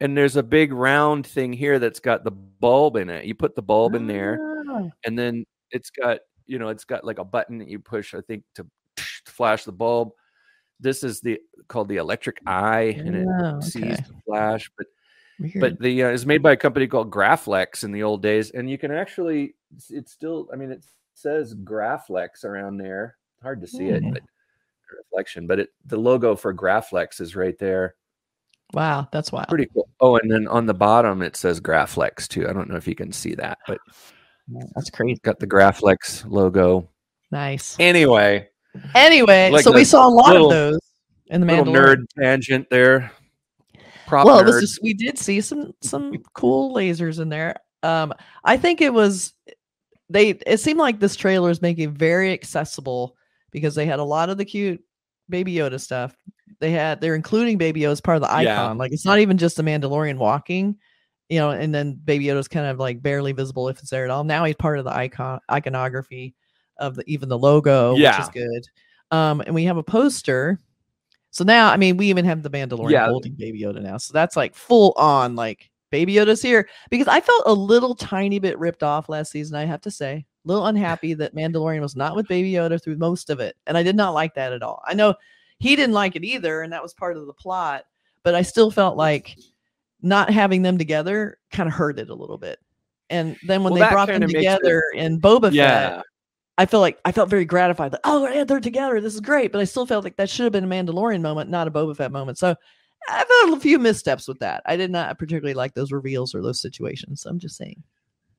and 0.00 0.16
there's 0.16 0.36
a 0.36 0.42
big 0.42 0.72
round 0.72 1.26
thing 1.26 1.52
here 1.52 1.78
that's 1.80 2.00
got 2.00 2.22
the 2.24 2.30
bulb 2.30 2.96
in 2.96 3.10
it 3.10 3.24
you 3.24 3.34
put 3.34 3.56
the 3.56 3.62
bulb 3.62 3.94
in 3.96 4.06
there 4.06 4.38
Ah, 4.70 4.88
and 5.04 5.18
then 5.18 5.44
it's 5.72 5.90
got 5.90 6.20
you 6.46 6.58
know 6.58 6.68
it's 6.68 6.84
got 6.84 7.04
like 7.04 7.18
a 7.18 7.24
button 7.24 7.58
that 7.58 7.68
you 7.68 7.78
push 7.78 8.14
i 8.14 8.20
think 8.22 8.42
to 8.54 8.66
flash 9.26 9.64
the 9.64 9.72
bulb 9.72 10.10
this 10.80 11.04
is 11.04 11.20
the 11.20 11.38
called 11.68 11.88
the 11.88 11.96
electric 11.96 12.38
eye 12.46 12.94
and 12.98 13.14
it 13.14 13.26
oh, 13.40 13.60
sees 13.60 13.96
the 13.98 14.14
flash 14.26 14.70
but 14.76 14.86
Weird. 15.40 15.60
but 15.60 15.78
the 15.80 16.04
uh, 16.04 16.08
is 16.08 16.26
made 16.26 16.42
by 16.42 16.52
a 16.52 16.56
company 16.56 16.86
called 16.86 17.10
Graflex 17.10 17.84
in 17.84 17.90
the 17.90 18.02
old 18.02 18.22
days, 18.22 18.50
and 18.50 18.70
you 18.70 18.78
can 18.78 18.92
actually 18.92 19.54
it's, 19.74 19.90
it's 19.90 20.12
still 20.12 20.46
I 20.52 20.56
mean 20.56 20.70
it 20.70 20.84
says 21.14 21.54
Graflex 21.54 22.44
around 22.44 22.76
there. 22.76 23.16
Hard 23.42 23.60
to 23.62 23.66
see 23.66 23.86
it, 23.88 24.02
Hmm. 24.02 24.12
but 24.12 24.22
reflection. 24.96 25.46
But 25.46 25.58
it 25.60 25.70
the 25.86 25.96
logo 25.96 26.36
for 26.36 26.54
Graflex 26.54 27.20
is 27.20 27.34
right 27.34 27.58
there. 27.58 27.96
wow, 28.74 29.08
that's 29.10 29.32
wild. 29.32 29.48
Pretty 29.48 29.68
cool. 29.72 29.88
Oh, 30.00 30.16
and 30.16 30.30
then 30.30 30.46
on 30.48 30.66
the 30.66 30.74
bottom 30.74 31.22
it 31.22 31.34
says 31.34 31.60
Graflex 31.60 32.28
too. 32.28 32.46
I 32.48 32.52
don't 32.52 32.68
know 32.68 32.76
if 32.76 32.86
you 32.86 32.94
can 32.94 33.10
see 33.10 33.34
that, 33.34 33.58
but 33.66 33.78
That's 34.74 34.90
crazy. 34.90 35.20
got 35.22 35.38
the 35.38 35.46
Graflex 35.46 36.24
logo. 36.30 36.88
Nice. 37.30 37.76
Anyway, 37.78 38.48
Anyway, 38.94 39.50
Like 39.50 39.64
so 39.64 39.72
we 39.72 39.84
saw 39.84 40.06
a 40.06 40.08
lot 40.08 40.32
little- 40.32 40.46
of 40.46 40.52
those 40.72 40.80
in 41.26 41.40
the 41.40 41.46
Mandalorian. 41.46 41.74
nerd 41.74 42.04
tangent 42.18 42.70
there. 42.70 43.12
Prop 44.06 44.26
well, 44.26 44.38
it 44.40 44.46
was 44.46 44.56
nerd. 44.56 44.60
just 44.60 44.82
we 44.82 44.94
did 44.94 45.18
see 45.18 45.40
some 45.40 45.72
some 45.82 46.14
cool 46.34 46.74
lasers 46.74 47.20
in 47.20 47.28
there. 47.28 47.56
Um, 47.82 48.12
I 48.44 48.56
think 48.56 48.80
it 48.80 48.92
was 48.92 49.32
they. 50.10 50.30
It 50.30 50.60
seemed 50.60 50.78
like 50.78 51.00
this 51.00 51.16
trailer 51.16 51.50
is 51.50 51.62
making 51.62 51.84
it 51.90 51.96
very 51.96 52.32
accessible 52.32 53.16
because 53.50 53.74
they 53.74 53.86
had 53.86 53.98
a 53.98 54.04
lot 54.04 54.28
of 54.30 54.38
the 54.38 54.44
cute 54.44 54.82
Baby 55.28 55.54
Yoda 55.54 55.80
stuff. 55.80 56.14
They 56.60 56.70
had 56.70 57.00
they're 57.00 57.14
including 57.14 57.58
Baby 57.58 57.80
Yoda 57.82 57.92
as 57.92 58.00
part 58.00 58.16
of 58.16 58.22
the 58.22 58.30
icon. 58.32 58.44
Yeah. 58.44 58.70
Like 58.72 58.92
it's 58.92 59.06
not 59.06 59.18
even 59.18 59.36
just 59.38 59.56
the 59.56 59.62
Mandalorian 59.62 60.16
walking, 60.18 60.76
you 61.32 61.38
know, 61.38 61.48
and 61.50 61.74
then 61.74 61.94
Baby 61.94 62.26
Yoda's 62.26 62.46
kind 62.46 62.66
of 62.66 62.78
like 62.78 63.02
barely 63.02 63.32
visible 63.32 63.70
if 63.70 63.78
it's 63.78 63.88
there 63.88 64.04
at 64.04 64.10
all. 64.10 64.22
Now 64.22 64.44
he's 64.44 64.54
part 64.54 64.78
of 64.78 64.84
the 64.84 64.94
icon 64.94 65.40
iconography 65.50 66.34
of 66.76 66.94
the 66.94 67.04
even 67.06 67.30
the 67.30 67.38
logo, 67.38 67.94
which 67.94 68.20
is 68.20 68.28
good. 68.28 68.66
Um, 69.10 69.40
and 69.40 69.54
we 69.54 69.64
have 69.64 69.78
a 69.78 69.82
poster. 69.82 70.60
So 71.30 71.42
now, 71.42 71.70
I 71.70 71.78
mean, 71.78 71.96
we 71.96 72.08
even 72.08 72.26
have 72.26 72.42
the 72.42 72.50
Mandalorian 72.50 72.90
Yeah. 72.90 73.06
holding 73.06 73.32
Baby 73.32 73.62
Yoda 73.62 73.80
now. 73.80 73.96
So 73.96 74.12
that's 74.12 74.36
like 74.36 74.54
full 74.54 74.92
on, 74.98 75.34
like 75.34 75.70
Baby 75.90 76.16
Yoda's 76.16 76.42
here. 76.42 76.68
Because 76.90 77.08
I 77.08 77.22
felt 77.22 77.44
a 77.46 77.54
little 77.54 77.94
tiny 77.94 78.38
bit 78.38 78.58
ripped 78.58 78.82
off 78.82 79.08
last 79.08 79.32
season. 79.32 79.56
I 79.56 79.64
have 79.64 79.80
to 79.82 79.90
say, 79.90 80.26
a 80.44 80.48
little 80.48 80.66
unhappy 80.66 81.14
that 81.14 81.34
Mandalorian 81.34 81.80
was 81.80 81.96
not 81.96 82.14
with 82.14 82.28
Baby 82.28 82.52
Yoda 82.52 82.82
through 82.82 82.98
most 82.98 83.30
of 83.30 83.40
it, 83.40 83.56
and 83.66 83.78
I 83.78 83.82
did 83.82 83.96
not 83.96 84.12
like 84.12 84.34
that 84.34 84.52
at 84.52 84.62
all. 84.62 84.82
I 84.84 84.92
know 84.92 85.14
he 85.60 85.76
didn't 85.76 85.94
like 85.94 86.14
it 86.14 86.24
either, 86.24 86.60
and 86.60 86.74
that 86.74 86.82
was 86.82 86.92
part 86.92 87.16
of 87.16 87.26
the 87.26 87.32
plot. 87.32 87.84
But 88.22 88.34
I 88.34 88.42
still 88.42 88.70
felt 88.70 88.98
like 88.98 89.34
not 90.02 90.30
having 90.30 90.62
them 90.62 90.78
together 90.78 91.38
kind 91.52 91.68
of 91.68 91.74
hurt 91.74 91.98
it 91.98 92.10
a 92.10 92.14
little 92.14 92.38
bit. 92.38 92.58
And 93.10 93.36
then 93.46 93.62
when 93.62 93.72
Well, 93.74 93.82
they 93.88 93.92
brought 93.92 94.08
them 94.08 94.22
it- 94.22 94.28
together 94.28 94.82
in 94.94 95.20
Boba 95.20 95.54
Fett. 95.54 96.04
I 96.58 96.66
felt 96.66 96.82
like 96.82 96.98
I 97.04 97.12
felt 97.12 97.30
very 97.30 97.44
gratified. 97.46 97.92
Like, 97.92 98.02
oh, 98.04 98.28
yeah, 98.28 98.44
they're 98.44 98.60
together. 98.60 99.00
This 99.00 99.14
is 99.14 99.20
great. 99.20 99.52
But 99.52 99.60
I 99.60 99.64
still 99.64 99.86
felt 99.86 100.04
like 100.04 100.16
that 100.16 100.28
should 100.28 100.44
have 100.44 100.52
been 100.52 100.64
a 100.64 100.66
Mandalorian 100.66 101.22
moment, 101.22 101.48
not 101.50 101.66
a 101.66 101.70
Boba 101.70 101.96
Fett 101.96 102.12
moment. 102.12 102.36
So 102.38 102.54
I 103.08 103.24
felt 103.24 103.56
a 103.56 103.60
few 103.60 103.78
missteps 103.78 104.28
with 104.28 104.38
that. 104.40 104.62
I 104.66 104.76
did 104.76 104.90
not 104.90 105.18
particularly 105.18 105.54
like 105.54 105.74
those 105.74 105.92
reveals 105.92 106.34
or 106.34 106.42
those 106.42 106.60
situations. 106.60 107.22
So 107.22 107.30
I'm 107.30 107.38
just 107.38 107.56
saying. 107.56 107.82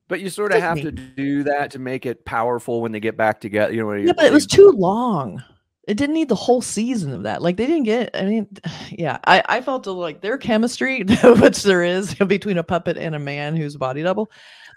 But 0.08 0.22
you 0.22 0.30
sort 0.30 0.54
of 0.54 0.62
have 0.62 0.78
me. 0.78 0.84
to 0.84 0.92
do 0.92 1.44
that 1.44 1.72
to 1.72 1.80
make 1.80 2.06
it 2.06 2.24
powerful 2.24 2.82
when 2.82 2.92
they 2.92 3.00
get 3.00 3.18
back 3.18 3.42
together. 3.42 3.74
You 3.74 3.82
know, 3.84 3.94
Yeah, 3.94 4.14
but 4.16 4.26
it 4.26 4.32
was 4.34 4.46
too 4.46 4.72
long. 4.72 5.44
It 5.86 5.98
didn't 5.98 6.16
need 6.16 6.30
the 6.30 6.36
whole 6.36 6.62
season 6.62 7.14
of 7.14 7.24
that. 7.24 7.42
Like 7.42 7.58
they 7.58 7.66
didn't 7.66 7.84
get. 7.84 8.12
I 8.14 8.26
mean, 8.26 8.48
yeah, 8.92 9.20
I 9.26 9.44
I 9.48 9.62
felt 9.62 9.86
like 9.88 10.22
their 10.22 10.38
chemistry, 10.38 11.04
which 11.24 11.64
there 11.64 11.84
is 11.84 12.16
between 12.28 12.58
a 12.58 12.64
puppet 12.64 12.98
and 12.98 13.16
a 13.16 13.20
man 13.20 13.56
who's 13.56 13.76
a 13.76 13.80
body 13.80 14.04
double, 14.04 14.32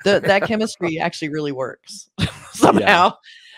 that 0.05 0.23
that 0.25 0.43
chemistry 0.43 0.99
actually 1.01 1.29
really 1.29 1.53
works 1.53 2.11
somehow. 2.53 3.15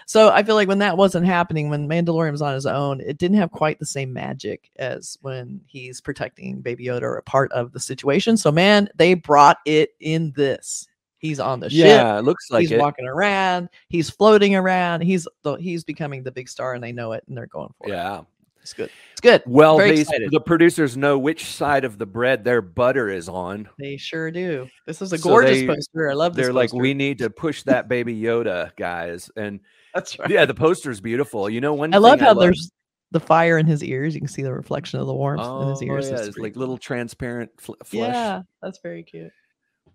So 0.07 0.31
I 0.31 0.43
feel 0.43 0.55
like 0.55 0.69
when 0.69 0.79
that 0.79 0.97
wasn't 0.97 1.27
happening, 1.27 1.69
when 1.69 1.87
Mandalorian 1.87 2.33
was 2.33 2.41
on 2.41 2.55
his 2.55 2.65
own, 2.65 3.03
it 3.03 3.19
didn't 3.19 3.37
have 3.37 3.51
quite 3.51 3.79
the 3.79 3.85
same 3.85 4.11
magic 4.11 4.71
as 4.77 5.19
when 5.21 5.61
he's 5.67 6.01
protecting 6.01 6.63
Baby 6.63 6.87
Yoda 6.87 7.03
or 7.03 7.17
a 7.17 7.23
part 7.23 7.53
of 7.53 7.73
the 7.73 7.81
situation. 7.81 8.39
So 8.39 8.51
man, 8.51 8.89
they 8.95 9.13
brought 9.13 9.59
it 9.67 9.91
in 10.01 10.33
this. 10.35 10.88
He's 11.19 11.41
on 11.41 11.61
the 11.61 11.69
ship. 11.69 11.87
Yeah, 11.87 12.19
it 12.19 12.23
looks 12.23 12.51
like 12.51 12.63
he's 12.63 12.73
it. 12.73 12.79
walking 12.79 13.07
around. 13.07 13.69
He's 13.89 14.09
floating 14.09 14.55
around. 14.55 15.03
He's 15.03 15.27
the, 15.43 15.55
he's 15.57 15.85
becoming 15.85 16.23
the 16.23 16.31
big 16.33 16.49
star, 16.49 16.75
and 16.75 16.83
they 16.83 16.93
know 16.93 17.13
it, 17.13 17.25
and 17.29 17.37
they're 17.37 17.47
going 17.47 17.73
for 17.79 17.89
it. 17.89 17.93
Yeah. 17.93 18.23
It's 18.61 18.75
good. 18.75 18.91
It's 19.13 19.21
good. 19.23 19.43
Well, 19.47 19.79
they, 19.79 20.03
the 20.03 20.43
producers 20.45 20.95
know 20.95 21.19
which 21.19 21.47
side 21.47 21.85
of 21.87 21.97
the 21.97 22.05
bread 22.05 22.45
their 22.45 22.61
butter 22.61 23.09
is 23.09 23.27
on. 23.27 23.67
They 23.79 23.97
sure 23.97 24.31
do. 24.31 24.69
This 24.87 25.01
is 25.01 25.11
a 25.13 25.19
So 25.19 25.31
gorgeous 25.31 25.61
they- 25.61 25.67
poster. 25.67 26.11
I 26.11 26.15
love 26.15 26.35
this. 26.35 26.45
They're 26.45 26.53
like, 26.53 26.75
we 26.75 26.93
need 26.93 27.19
to 27.19 27.31
push 27.31 27.63
that 27.63 27.89
baby 27.89 28.21
Yoda, 28.21 28.77
guys. 28.77 29.31
And 29.37 29.61
That's 29.95 30.19
right. 30.19 30.29
yeah, 30.29 30.45
the 30.45 30.53
poster's 30.55 31.01
beautiful. 31.01 31.49
You 31.49 31.63
know, 31.63 31.73
one 31.73 31.95
I 31.95 31.97
love 31.99 32.21
how 32.21 32.35
there's 32.35 32.71
the 33.11 33.21
fire 33.21 33.57
in 33.57 33.65
his 33.65 33.83
ears. 33.83 34.15
You 34.15 34.21
can 34.21 34.29
see 34.29 34.43
the 34.43 34.53
reflection 34.53 35.01
of 35.01 35.07
the 35.07 35.15
warmth 35.15 35.41
oh, 35.43 35.63
in 35.63 35.69
his 35.71 35.81
oh, 35.81 35.87
ears. 35.87 36.11
yeah, 36.11 36.19
It's 36.19 36.29
it's 36.29 36.39
like 36.39 36.53
cool. 36.53 36.61
little 36.61 36.77
transparent 36.79 37.51
fl- 37.59 37.73
flesh. 37.85 38.13
Yeah, 38.13 38.43
that's 38.61 38.81
very 38.83 39.03
cute. 39.03 39.31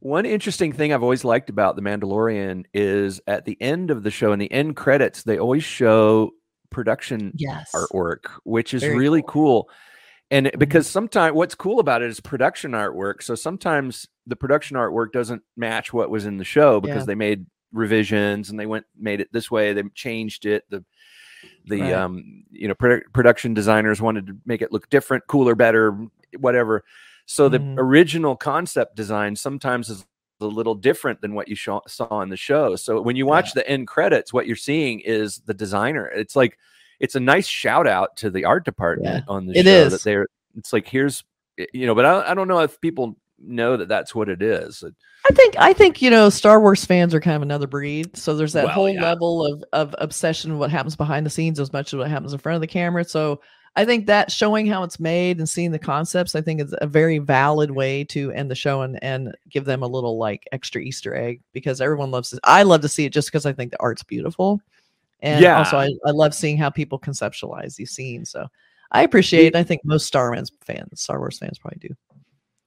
One 0.03 0.25
interesting 0.25 0.73
thing 0.73 0.91
I've 0.91 1.01
always 1.01 1.23
liked 1.23 1.49
about 1.49 1.77
The 1.77 1.81
Mandalorian 1.81 2.65
is 2.73 3.21
at 3.25 3.45
the 3.45 3.57
end 3.61 3.89
of 3.89 4.03
the 4.03 4.11
show, 4.11 4.33
in 4.33 4.39
the 4.39 4.51
end 4.51 4.75
credits, 4.75 5.23
they 5.23 5.37
always 5.39 5.63
show 5.63 6.31
production 6.69 7.31
Yes. 7.37 7.71
artwork, 7.73 8.25
which 8.43 8.73
is 8.73 8.81
Very 8.81 8.97
really 8.97 9.23
cool. 9.25 9.69
And 10.29 10.47
it- 10.47 10.55
Mhm. 10.55 10.59
because 10.59 10.87
sometimes 10.89 11.35
what's 11.35 11.55
cool 11.55 11.79
about 11.79 12.01
it 12.01 12.09
is 12.09 12.19
production 12.19 12.71
artwork. 12.71 13.23
So 13.23 13.33
sometimes 13.33 14.05
the 14.27 14.35
production 14.35 14.75
artwork 14.75 15.13
doesn't 15.13 15.41
match 15.55 15.93
what 15.93 16.09
was 16.09 16.25
in 16.25 16.35
the 16.35 16.43
show 16.43 16.81
because 16.81 17.03
Yeah. 17.03 17.05
they 17.05 17.15
made 17.15 17.45
revisions 17.71 18.49
and 18.49 18.59
they 18.59 18.65
went 18.65 18.85
made 18.99 19.21
it 19.21 19.29
this 19.31 19.49
way. 19.49 19.71
They 19.71 19.83
changed 19.95 20.45
it. 20.45 20.65
The 20.69 20.83
the 21.65 21.79
Right. 21.81 21.93
um 21.93 22.43
you 22.51 22.67
know 22.67 22.75
produ- 22.75 23.03
production 23.13 23.53
designers 23.53 24.01
wanted 24.01 24.27
to 24.27 24.37
make 24.45 24.61
it 24.61 24.73
look 24.73 24.89
different, 24.89 25.27
cooler, 25.27 25.55
better, 25.55 25.97
whatever. 26.39 26.83
So 27.25 27.49
the 27.49 27.59
Mhm. 27.59 27.75
original 27.77 28.35
concept 28.35 28.95
design 28.95 29.35
sometimes 29.35 29.89
is 29.89 30.05
a 30.41 30.45
little 30.45 30.75
different 30.75 31.21
than 31.21 31.33
what 31.35 31.47
you 31.47 31.55
sho- 31.55 31.81
saw 31.87 32.21
in 32.21 32.29
the 32.29 32.35
show. 32.37 32.75
So 32.75 32.99
when 33.01 33.15
you 33.15 33.25
watch 33.25 33.53
the 33.53 33.67
end 33.69 33.87
credits, 33.87 34.33
what 34.33 34.45
you're 34.45 34.55
seeing 34.57 34.99
is 34.99 35.39
the 35.45 35.53
designer. 35.53 36.05
It's 36.07 36.35
like 36.35 36.57
it's 36.99 37.15
a 37.15 37.19
nice 37.19 37.47
shout 37.47 37.87
out 37.87 38.15
to 38.17 38.29
the 38.29 38.45
art 38.45 38.65
department 38.65 39.23
on 39.27 39.45
the 39.45 39.57
it 39.57 39.65
show 39.65 39.71
is. 39.71 39.91
that 39.93 40.03
they're. 40.03 40.27
It's 40.57 40.73
like 40.73 40.87
here's 40.87 41.23
you 41.73 41.85
know, 41.85 41.95
but 41.95 42.05
I, 42.05 42.31
I 42.31 42.33
don't 42.33 42.47
know 42.47 42.59
if 42.59 42.79
people 42.81 43.15
know 43.39 43.77
that 43.77 43.87
that's 43.87 44.13
what 44.15 44.27
it 44.29 44.41
is. 44.41 44.83
I 45.29 45.33
think 45.33 45.55
I 45.57 45.71
think 45.73 46.01
you 46.01 46.09
know 46.09 46.29
Star 46.29 46.59
Wars 46.59 46.83
fans 46.83 47.13
are 47.13 47.19
kind 47.21 47.35
of 47.37 47.41
another 47.41 47.67
breed. 47.67 48.15
So 48.17 48.35
there's 48.35 48.53
that 48.53 48.65
Well, 48.65 48.73
whole 48.73 48.89
yeah. 48.89 49.01
level 49.01 49.45
of 49.45 49.63
of 49.71 49.95
obsession 49.99 50.51
with 50.51 50.59
what 50.59 50.71
happens 50.71 50.95
behind 50.97 51.25
the 51.25 51.29
scenes 51.29 51.59
as 51.59 51.71
much 51.71 51.93
as 51.93 51.97
what 51.97 52.09
happens 52.09 52.33
in 52.33 52.39
front 52.39 52.55
of 52.55 52.61
the 52.61 52.67
camera. 52.67 53.03
So 53.05 53.39
I 53.75 53.85
think 53.85 54.05
that 54.05 54.31
showing 54.31 54.67
how 54.67 54.83
it's 54.83 54.99
made 54.99 55.39
and 55.39 55.49
seeing 55.49 55.71
the 55.71 55.79
concepts, 55.79 56.35
I 56.35 56.41
think 56.41 56.61
is 56.61 56.75
a 56.79 56.85
very 56.87 57.17
valid 57.17 57.71
way 57.71 58.03
to 58.05 58.31
end 58.31 58.51
the 58.51 58.55
show 58.55 58.81
and 58.81 59.03
and 59.03 59.35
give 59.49 59.65
them 59.65 59.81
a 59.81 59.87
little 59.87 60.17
like 60.17 60.47
extra 60.51 60.79
Easter 60.81 61.15
egg 61.15 61.41
because 61.53 61.81
everyone 61.81 62.11
loves 62.11 62.33
it. 62.33 62.39
I 62.43 62.63
love 62.63 62.81
to 62.81 62.89
see 62.89 63.05
it 63.05 63.13
just 63.13 63.29
because 63.29 63.45
I 63.47 63.53
think 63.53 63.71
the 63.71 63.81
art's 63.81 64.03
beautiful. 64.03 64.61
And 65.21 65.43
also 65.45 65.77
Yeah. 65.77 65.83
I, 66.05 66.09
I 66.09 66.11
love 66.11 66.35
seeing 66.35 66.57
how 66.57 66.69
people 66.69 66.99
conceptualize 66.99 67.75
these 67.75 67.91
scenes. 67.91 68.29
So 68.29 68.45
I 68.91 69.01
appreciate 69.03 69.47
it. 69.47 69.55
I 69.55 69.63
think 69.63 69.81
most 69.85 70.05
Star 70.05 70.31
Wars 70.31 70.51
fans, 70.61 71.01
Star 71.01 71.17
Wars 71.17 71.39
fans 71.39 71.57
probably 71.57 71.79
do. 71.87 71.95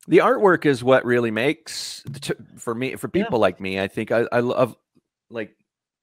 the 0.08 0.18
artwork 0.18 0.66
is 0.66 0.82
what 0.82 1.04
really 1.04 1.30
makes 1.30 2.02
for 2.56 2.74
me 2.74 2.96
for 2.96 3.08
Yeah. 3.12 3.22
people 3.24 3.38
like 3.38 3.60
me 3.60 3.78
i 3.80 3.86
think 3.88 4.10
i, 4.12 4.24
I 4.32 4.38
love 4.40 4.76
like 5.30 5.56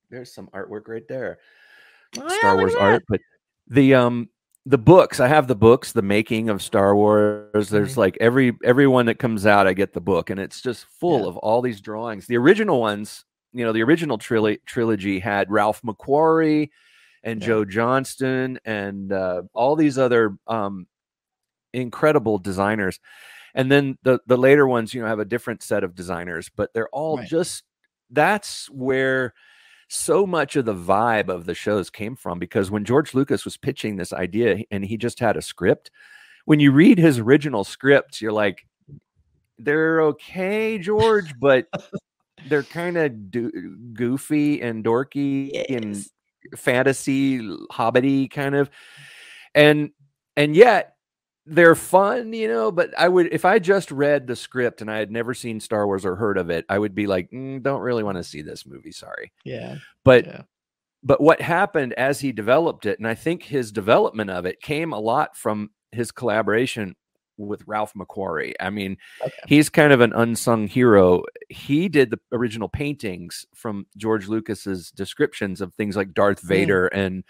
there's 0.09 0.33
some 0.33 0.47
artwork 0.53 0.87
right 0.87 1.07
there 1.07 1.39
Oh, 2.17 2.27
star 2.29 2.51
look 2.51 2.59
wars 2.59 2.75
art 2.75 3.03
but 3.09 3.19
the 3.67 3.95
um 3.95 4.29
the 4.65 4.77
books 4.77 5.19
i 5.19 5.27
have 5.27 5.47
the 5.47 5.55
books 5.55 5.91
the 5.91 6.01
making 6.01 6.49
of 6.49 6.61
star 6.61 6.95
wars 6.95 7.69
there's 7.69 7.97
like 7.97 8.17
every 8.21 8.53
everyone 8.63 9.05
that 9.07 9.19
comes 9.19 9.45
out 9.45 9.67
i 9.67 9.73
get 9.73 9.91
the 9.93 9.99
book 10.01 10.29
and 10.29 10.39
it's 10.39 10.61
just 10.61 10.85
full 10.85 11.21
Yeah. 11.23 11.27
of 11.27 11.37
all 11.37 11.61
these 11.61 11.81
drawings 11.81 12.27
the 12.27 12.37
original 12.37 12.79
ones 12.79 13.25
you 13.51 13.65
know 13.65 13.73
the 13.73 13.83
original 13.83 14.17
trilo- 14.17 14.57
trilogy 14.65 15.19
had 15.19 15.51
ralph 15.51 15.81
mcquarrie 15.81 16.69
and 17.23 17.41
Yeah. 17.41 17.47
joe 17.47 17.65
johnston 17.65 18.57
and 18.63 19.11
uh, 19.11 19.41
all 19.53 19.75
these 19.75 19.97
other 19.97 20.37
um 20.47 20.87
incredible 21.73 22.37
designers 22.37 22.99
and 23.55 23.71
then 23.71 23.97
the 24.03 24.19
the 24.27 24.37
later 24.37 24.65
ones 24.67 24.93
you 24.93 25.01
know 25.01 25.07
have 25.07 25.19
a 25.19 25.25
different 25.25 25.61
set 25.63 25.83
of 25.83 25.93
designers 25.95 26.49
but 26.55 26.73
they're 26.73 26.89
all 26.89 27.17
Right. 27.17 27.27
just 27.27 27.63
that's 28.11 28.69
where 28.69 29.33
so 29.93 30.25
much 30.25 30.55
of 30.55 30.65
the 30.65 30.75
vibe 30.75 31.29
of 31.29 31.45
the 31.45 31.53
shows 31.53 31.89
came 31.89 32.15
from 32.15 32.39
because 32.39 32.71
when 32.71 32.85
George 32.85 33.13
Lucas 33.13 33.45
was 33.45 33.57
pitching 33.57 33.95
this 33.95 34.13
idea 34.13 34.63
and 34.71 34.83
he 34.83 34.97
just 34.97 35.19
had 35.19 35.37
a 35.37 35.41
script 35.41 35.91
when 36.45 36.59
you 36.59 36.71
read 36.71 36.97
his 36.97 37.19
original 37.19 37.63
scripts 37.63 38.21
you're 38.21 38.31
like 38.31 38.65
they're 39.59 40.01
okay 40.01 40.77
George 40.77 41.33
but 41.39 41.67
they're 42.47 42.63
kind 42.63 42.97
of 42.97 43.31
do- 43.31 43.77
goofy 43.93 44.61
and 44.61 44.83
dorky 44.83 45.63
and 45.69 46.05
fantasy 46.57 47.39
hobbity 47.71 48.29
kind 48.29 48.55
of. 48.55 48.69
And 49.55 49.91
and 50.35 50.55
yet 50.55 50.92
they're 51.45 51.75
fun 51.75 52.31
you 52.31 52.47
know 52.47 52.71
but 52.71 52.97
i 52.97 53.07
would 53.07 53.27
if 53.33 53.43
i 53.43 53.59
just 53.59 53.91
read 53.91 54.27
the 54.27 54.35
script 54.35 54.79
and 54.81 54.89
i 54.89 54.97
had 54.97 55.11
never 55.11 55.33
seen 55.33 55.59
star 55.59 55.85
wars 55.85 56.05
or 56.05 56.15
heard 56.15 56.37
of 56.37 56.49
it 56.49 56.65
i 56.69 56.79
would 56.79 56.95
be 56.95 57.05
like 57.05 57.29
"Mm, 57.31 57.61
don't 57.61 57.81
really 57.81 58.03
want 58.03 58.17
to 58.17 58.23
see 58.23 58.41
this 58.41 58.65
movie 58.65 58.93
sorry 58.93 59.31
Yeah. 59.43 59.75
but 60.05 60.25
yeah. 60.25 60.41
but 61.03 61.19
what 61.19 61.41
happened 61.41 61.93
as 61.93 62.21
he 62.21 62.31
developed 62.31 62.85
it 62.85 62.97
and 62.97 63.07
i 63.07 63.13
think 63.13 63.43
his 63.43 63.73
development 63.73 64.29
of 64.29 64.45
it 64.45 64.61
came 64.61 64.93
a 64.93 64.99
lot 64.99 65.35
from 65.35 65.71
his 65.91 66.11
collaboration 66.11 66.95
with 67.37 67.61
ralph 67.67 67.91
mcquarrie 67.93 68.53
i 68.61 68.69
mean 68.69 68.95
Okay. 69.21 69.33
he's 69.47 69.67
kind 69.67 69.91
of 69.91 69.99
an 69.99 70.13
unsung 70.13 70.67
hero 70.67 71.23
he 71.49 71.89
did 71.89 72.09
the 72.09 72.19
original 72.31 72.69
paintings 72.69 73.45
from 73.53 73.85
george 73.97 74.29
lucas's 74.29 74.91
descriptions 74.91 75.59
of 75.59 75.73
things 75.73 75.97
like 75.97 76.13
darth 76.13 76.41
Mm. 76.41 76.47
vader 76.47 76.87
and 76.87 77.25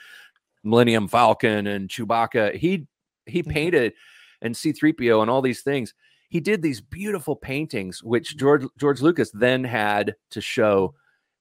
millennium 0.63 1.07
falcon 1.07 1.65
and 1.67 1.89
chewbacca 1.89 2.55
he 2.55 2.85
he 3.25 3.41
Mhm. 3.43 3.49
painted 3.51 3.93
and 4.41 4.55
c3po 4.55 5.21
and 5.21 5.29
all 5.31 5.41
these 5.41 5.61
things 5.61 5.93
he 6.29 6.39
did 6.39 6.61
these 6.61 6.81
beautiful 6.81 7.35
paintings 7.35 8.03
which 8.03 8.35
george 8.37 8.65
george 8.77 9.01
lucas 9.01 9.31
then 9.31 9.63
had 9.63 10.15
to 10.31 10.41
show 10.41 10.93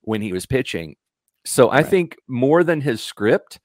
when 0.03 0.21
he 0.23 0.33
was 0.33 0.47
pitching 0.47 0.95
so 1.45 1.69
i 1.69 1.77
Right. 1.79 1.87
think 1.87 2.17
more 2.29 2.63
than 2.65 2.81
his 2.81 3.03
script 3.03 3.59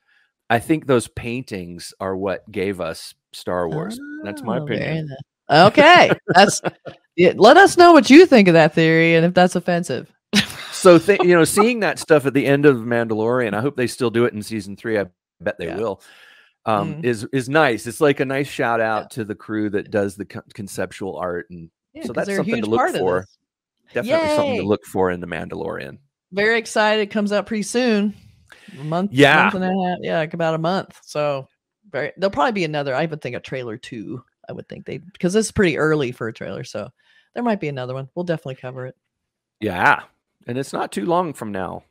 i 0.50 0.60
think 0.60 0.88
those 0.88 1.08
paintings 1.08 1.94
are 2.00 2.16
what 2.16 2.50
gave 2.52 2.80
us 2.82 3.14
star 3.34 3.68
wars 3.70 4.00
that's 4.24 4.42
my 4.44 4.58
Oh, 4.60 4.64
opinion. 4.64 5.10
Okay, 5.50 6.12
that's. 6.36 6.62
Yeah, 7.16 7.32
let 7.38 7.56
us 7.56 7.78
know 7.78 7.94
what 7.94 8.10
you 8.10 8.26
think 8.26 8.48
of 8.50 8.54
that 8.56 8.74
theory 8.74 9.16
and 9.16 9.26
if 9.26 9.34
that's 9.34 9.56
offensive. 9.56 10.12
so 10.74 10.98
th- 11.00 11.22
you 11.24 11.34
know 11.34 11.46
seeing 11.46 11.80
that 11.80 12.00
stuff 12.00 12.26
at 12.26 12.34
the 12.34 12.46
end 12.46 12.66
of 12.66 12.78
mandalorian 12.78 13.54
i 13.54 13.62
hope 13.62 13.76
they 13.78 13.88
still 13.88 14.10
do 14.10 14.26
it 14.26 14.34
in 14.34 14.42
season 14.44 14.76
three 14.76 15.00
i 15.00 15.06
bet 15.40 15.58
they 15.58 15.68
Yeah. 15.68 15.78
will 15.78 16.02
um 16.68 16.96
Mhm. 16.96 17.04
is 17.06 17.28
is 17.34 17.50
nice 17.50 17.88
it's 17.88 18.00
like 18.02 18.20
a 18.20 18.26
nice 18.26 18.48
shout 18.48 18.80
out 18.82 19.10
to 19.12 19.24
the 19.26 19.34
crew 19.36 19.70
that 19.72 19.90
does 19.90 20.16
the 20.16 20.26
con- 20.26 20.44
conceptual 20.54 21.16
art 21.18 21.50
and 21.50 21.70
Yeah, 21.94 22.04
So 22.04 22.14
that's 22.14 22.34
something 22.36 22.62
to 22.62 22.70
look 22.70 22.96
for. 22.96 23.26
definitely 23.94 24.28
something 24.36 24.58
to 24.62 24.68
look 24.68 24.86
for 24.86 25.10
in 25.12 25.20
the 25.22 25.28
mandalorian 25.28 25.98
Very 26.32 26.58
excited. 26.60 27.02
It 27.02 27.08
comes 27.12 27.32
out 27.32 27.48
pretty 27.48 27.64
soon. 27.64 28.14
A 28.80 28.84
month. 28.84 29.12
Yeah. 29.14 29.44
Month 29.44 29.56
and 29.56 29.64
a 29.64 29.68
half. 29.90 29.98
Yeah, 30.02 30.18
like 30.20 30.34
about 30.34 30.54
a 30.56 30.58
month. 30.58 31.00
So 31.04 31.48
very. 31.90 32.12
There'll 32.18 32.32
probably 32.32 32.52
be 32.52 32.66
another. 32.66 32.94
I 32.94 33.06
would 33.06 33.22
think 33.22 33.36
a 33.38 33.40
trailer 33.40 33.78
too. 33.78 34.22
I 34.50 34.52
would 34.52 34.68
think 34.68 34.86
they 34.86 34.98
because 34.98 35.32
this 35.34 35.46
is 35.46 35.52
pretty 35.54 35.78
early 35.78 36.12
for 36.12 36.28
a 36.28 36.34
trailer. 36.34 36.66
So 36.66 36.90
there 37.34 37.44
might 37.44 37.62
be 37.62 37.70
another 37.70 37.94
one. 37.94 38.10
We'll 38.14 38.26
definitely 38.26 38.56
cover 38.56 38.86
it. 38.88 38.96
yeah 39.62 40.04
and 40.48 40.58
it's 40.58 40.72
not 40.74 40.92
too 40.92 41.06
long 41.06 41.34
from 41.34 41.52
now 41.52 41.84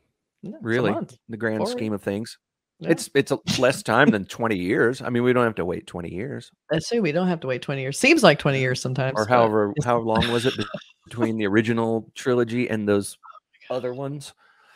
Yeah, 0.43 0.57
really 0.61 0.91
in 0.91 1.07
the 1.29 1.37
grand 1.37 1.57
Forward. 1.57 1.71
scheme 1.71 1.93
of 1.93 2.01
things 2.01 2.37
Yeah. 2.79 2.89
it's 2.91 3.09
it's 3.15 3.31
less 3.57 3.81
time 3.81 4.09
than 4.11 4.25
20 4.25 4.55
years 4.55 5.01
i 5.01 5.09
mean 5.09 5.23
we 5.23 5.33
don't 5.33 5.43
have 5.45 5.55
to 5.55 5.65
wait 5.65 5.87
20 5.87 6.13
years 6.13 6.51
Let's 6.71 6.87
say 6.87 6.99
we 6.99 7.11
don't 7.11 7.27
have 7.27 7.39
to 7.39 7.47
wait 7.47 7.63
20 7.63 7.81
years. 7.81 7.97
Seems 7.97 8.21
like 8.21 8.37
20 8.37 8.59
years 8.59 8.79
sometimes. 8.79 9.13
or 9.17 9.25
however 9.25 9.73
how 9.83 9.97
long 9.97 10.31
was 10.31 10.45
it 10.45 10.53
between 11.05 11.37
the 11.37 11.47
original 11.47 12.11
trilogy 12.13 12.69
and 12.69 12.87
those 12.87 13.17
other 13.71 13.93
ones 13.95 14.33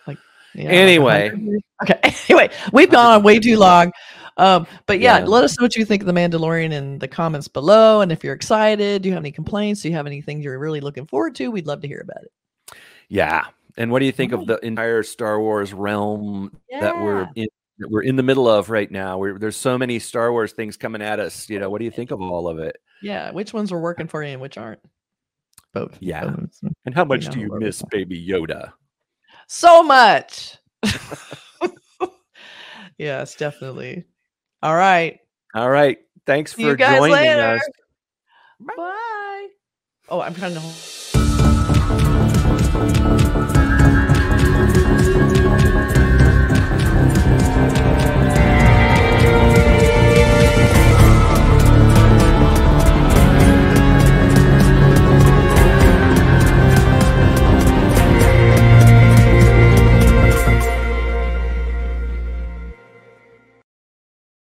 like 0.07 0.17
a 0.55 0.61
Anyway. 0.61 1.31
years. 1.35 1.61
okay. 1.83 1.99
Anyway, 2.29 2.49
we've 2.73 2.89
gone 2.89 3.11
on 3.17 3.23
way 3.23 3.39
too 3.39 3.57
long. 3.57 3.91
Um, 4.37 4.65
but 4.87 4.99
yeah, 4.99 5.19
Yeah. 5.19 5.25
let 5.25 5.43
us 5.43 5.59
know 5.59 5.65
what 5.65 5.75
you 5.75 5.85
think 5.85 6.01
of 6.01 6.07
the 6.07 6.13
Mandalorian 6.13 6.71
in 6.71 6.97
the 6.99 7.07
comments 7.07 7.47
below. 7.49 8.01
And 8.01 8.11
if 8.11 8.23
you're 8.23 8.33
excited, 8.33 9.01
do 9.03 9.09
you 9.09 9.13
have 9.13 9.21
any 9.21 9.31
complaints? 9.31 9.81
Do 9.81 9.89
you 9.89 9.95
have 9.95 10.07
anything 10.07 10.41
you're 10.41 10.57
really 10.57 10.79
looking 10.81 11.05
forward 11.05 11.35
to? 11.35 11.49
We'd 11.49 11.67
love 11.67 11.81
to 11.81 11.87
hear 11.87 12.01
about 12.01 12.23
it. 12.23 12.77
Yeah. 13.09 13.45
And 13.77 13.91
what 13.91 13.99
do 13.99 14.05
you 14.05 14.11
think 14.11 14.31
of 14.31 14.45
the 14.47 14.57
entire 14.65 15.03
Star 15.03 15.39
Wars 15.39 15.73
realm 15.73 16.57
that 16.79 16.95
we're 16.99 17.27
in 17.35 17.47
that 17.82 17.91
we're 17.91 18.04
in 18.04 18.15
the 18.15 18.24
middle 18.24 18.48
of 18.48 18.70
right 18.70 18.89
now? 18.89 19.17
We're, 19.17 19.38
there's 19.38 19.58
so 19.58 19.78
many 19.78 20.00
Star 20.00 20.32
Wars 20.32 20.54
things 20.54 20.78
coming 20.78 21.02
at 21.02 21.20
us. 21.20 21.50
You 21.50 21.60
know, 21.60 21.70
what 21.70 21.80
do 21.80 21.86
you 21.86 21.91
think 21.91 22.12
of 22.12 22.22
all 22.22 22.48
of 22.48 22.60
it? 22.60 22.78
Yeah, 23.02 23.32
which 23.32 23.54
ones 23.54 23.72
are 23.72 23.80
working 23.80 24.08
for 24.08 24.24
you 24.24 24.30
and 24.32 24.41
which 24.41 24.58
aren't? 24.58 24.80
Both. 25.74 25.98
Yeah. 26.00 26.26
Both. 26.26 26.62
Mm, 26.63 26.74
and 26.86 26.96
how 26.96 27.06
much 27.06 27.26
know 27.26 27.32
do 27.32 27.39
you 27.39 27.60
miss. 27.60 27.84
Baby 27.91 28.26
Yoda? 28.26 28.74
So 29.48 29.84
much. 29.84 30.58
yes, 32.98 33.36
definitely. 33.36 34.06
All 34.63 34.76
right. 34.76 35.20
All 35.56 35.70
right. 35.70 36.00
Thanks 36.26 36.56
See 36.56 36.63
you 36.63 36.72
for 36.72 36.78
joining 36.78 37.12
later. 37.12 37.56
us. 37.56 37.62
Bye. 38.60 39.48
Oh, 40.10 40.22
I'm 40.22 40.36
trying 40.36 40.54
to. 40.54 40.62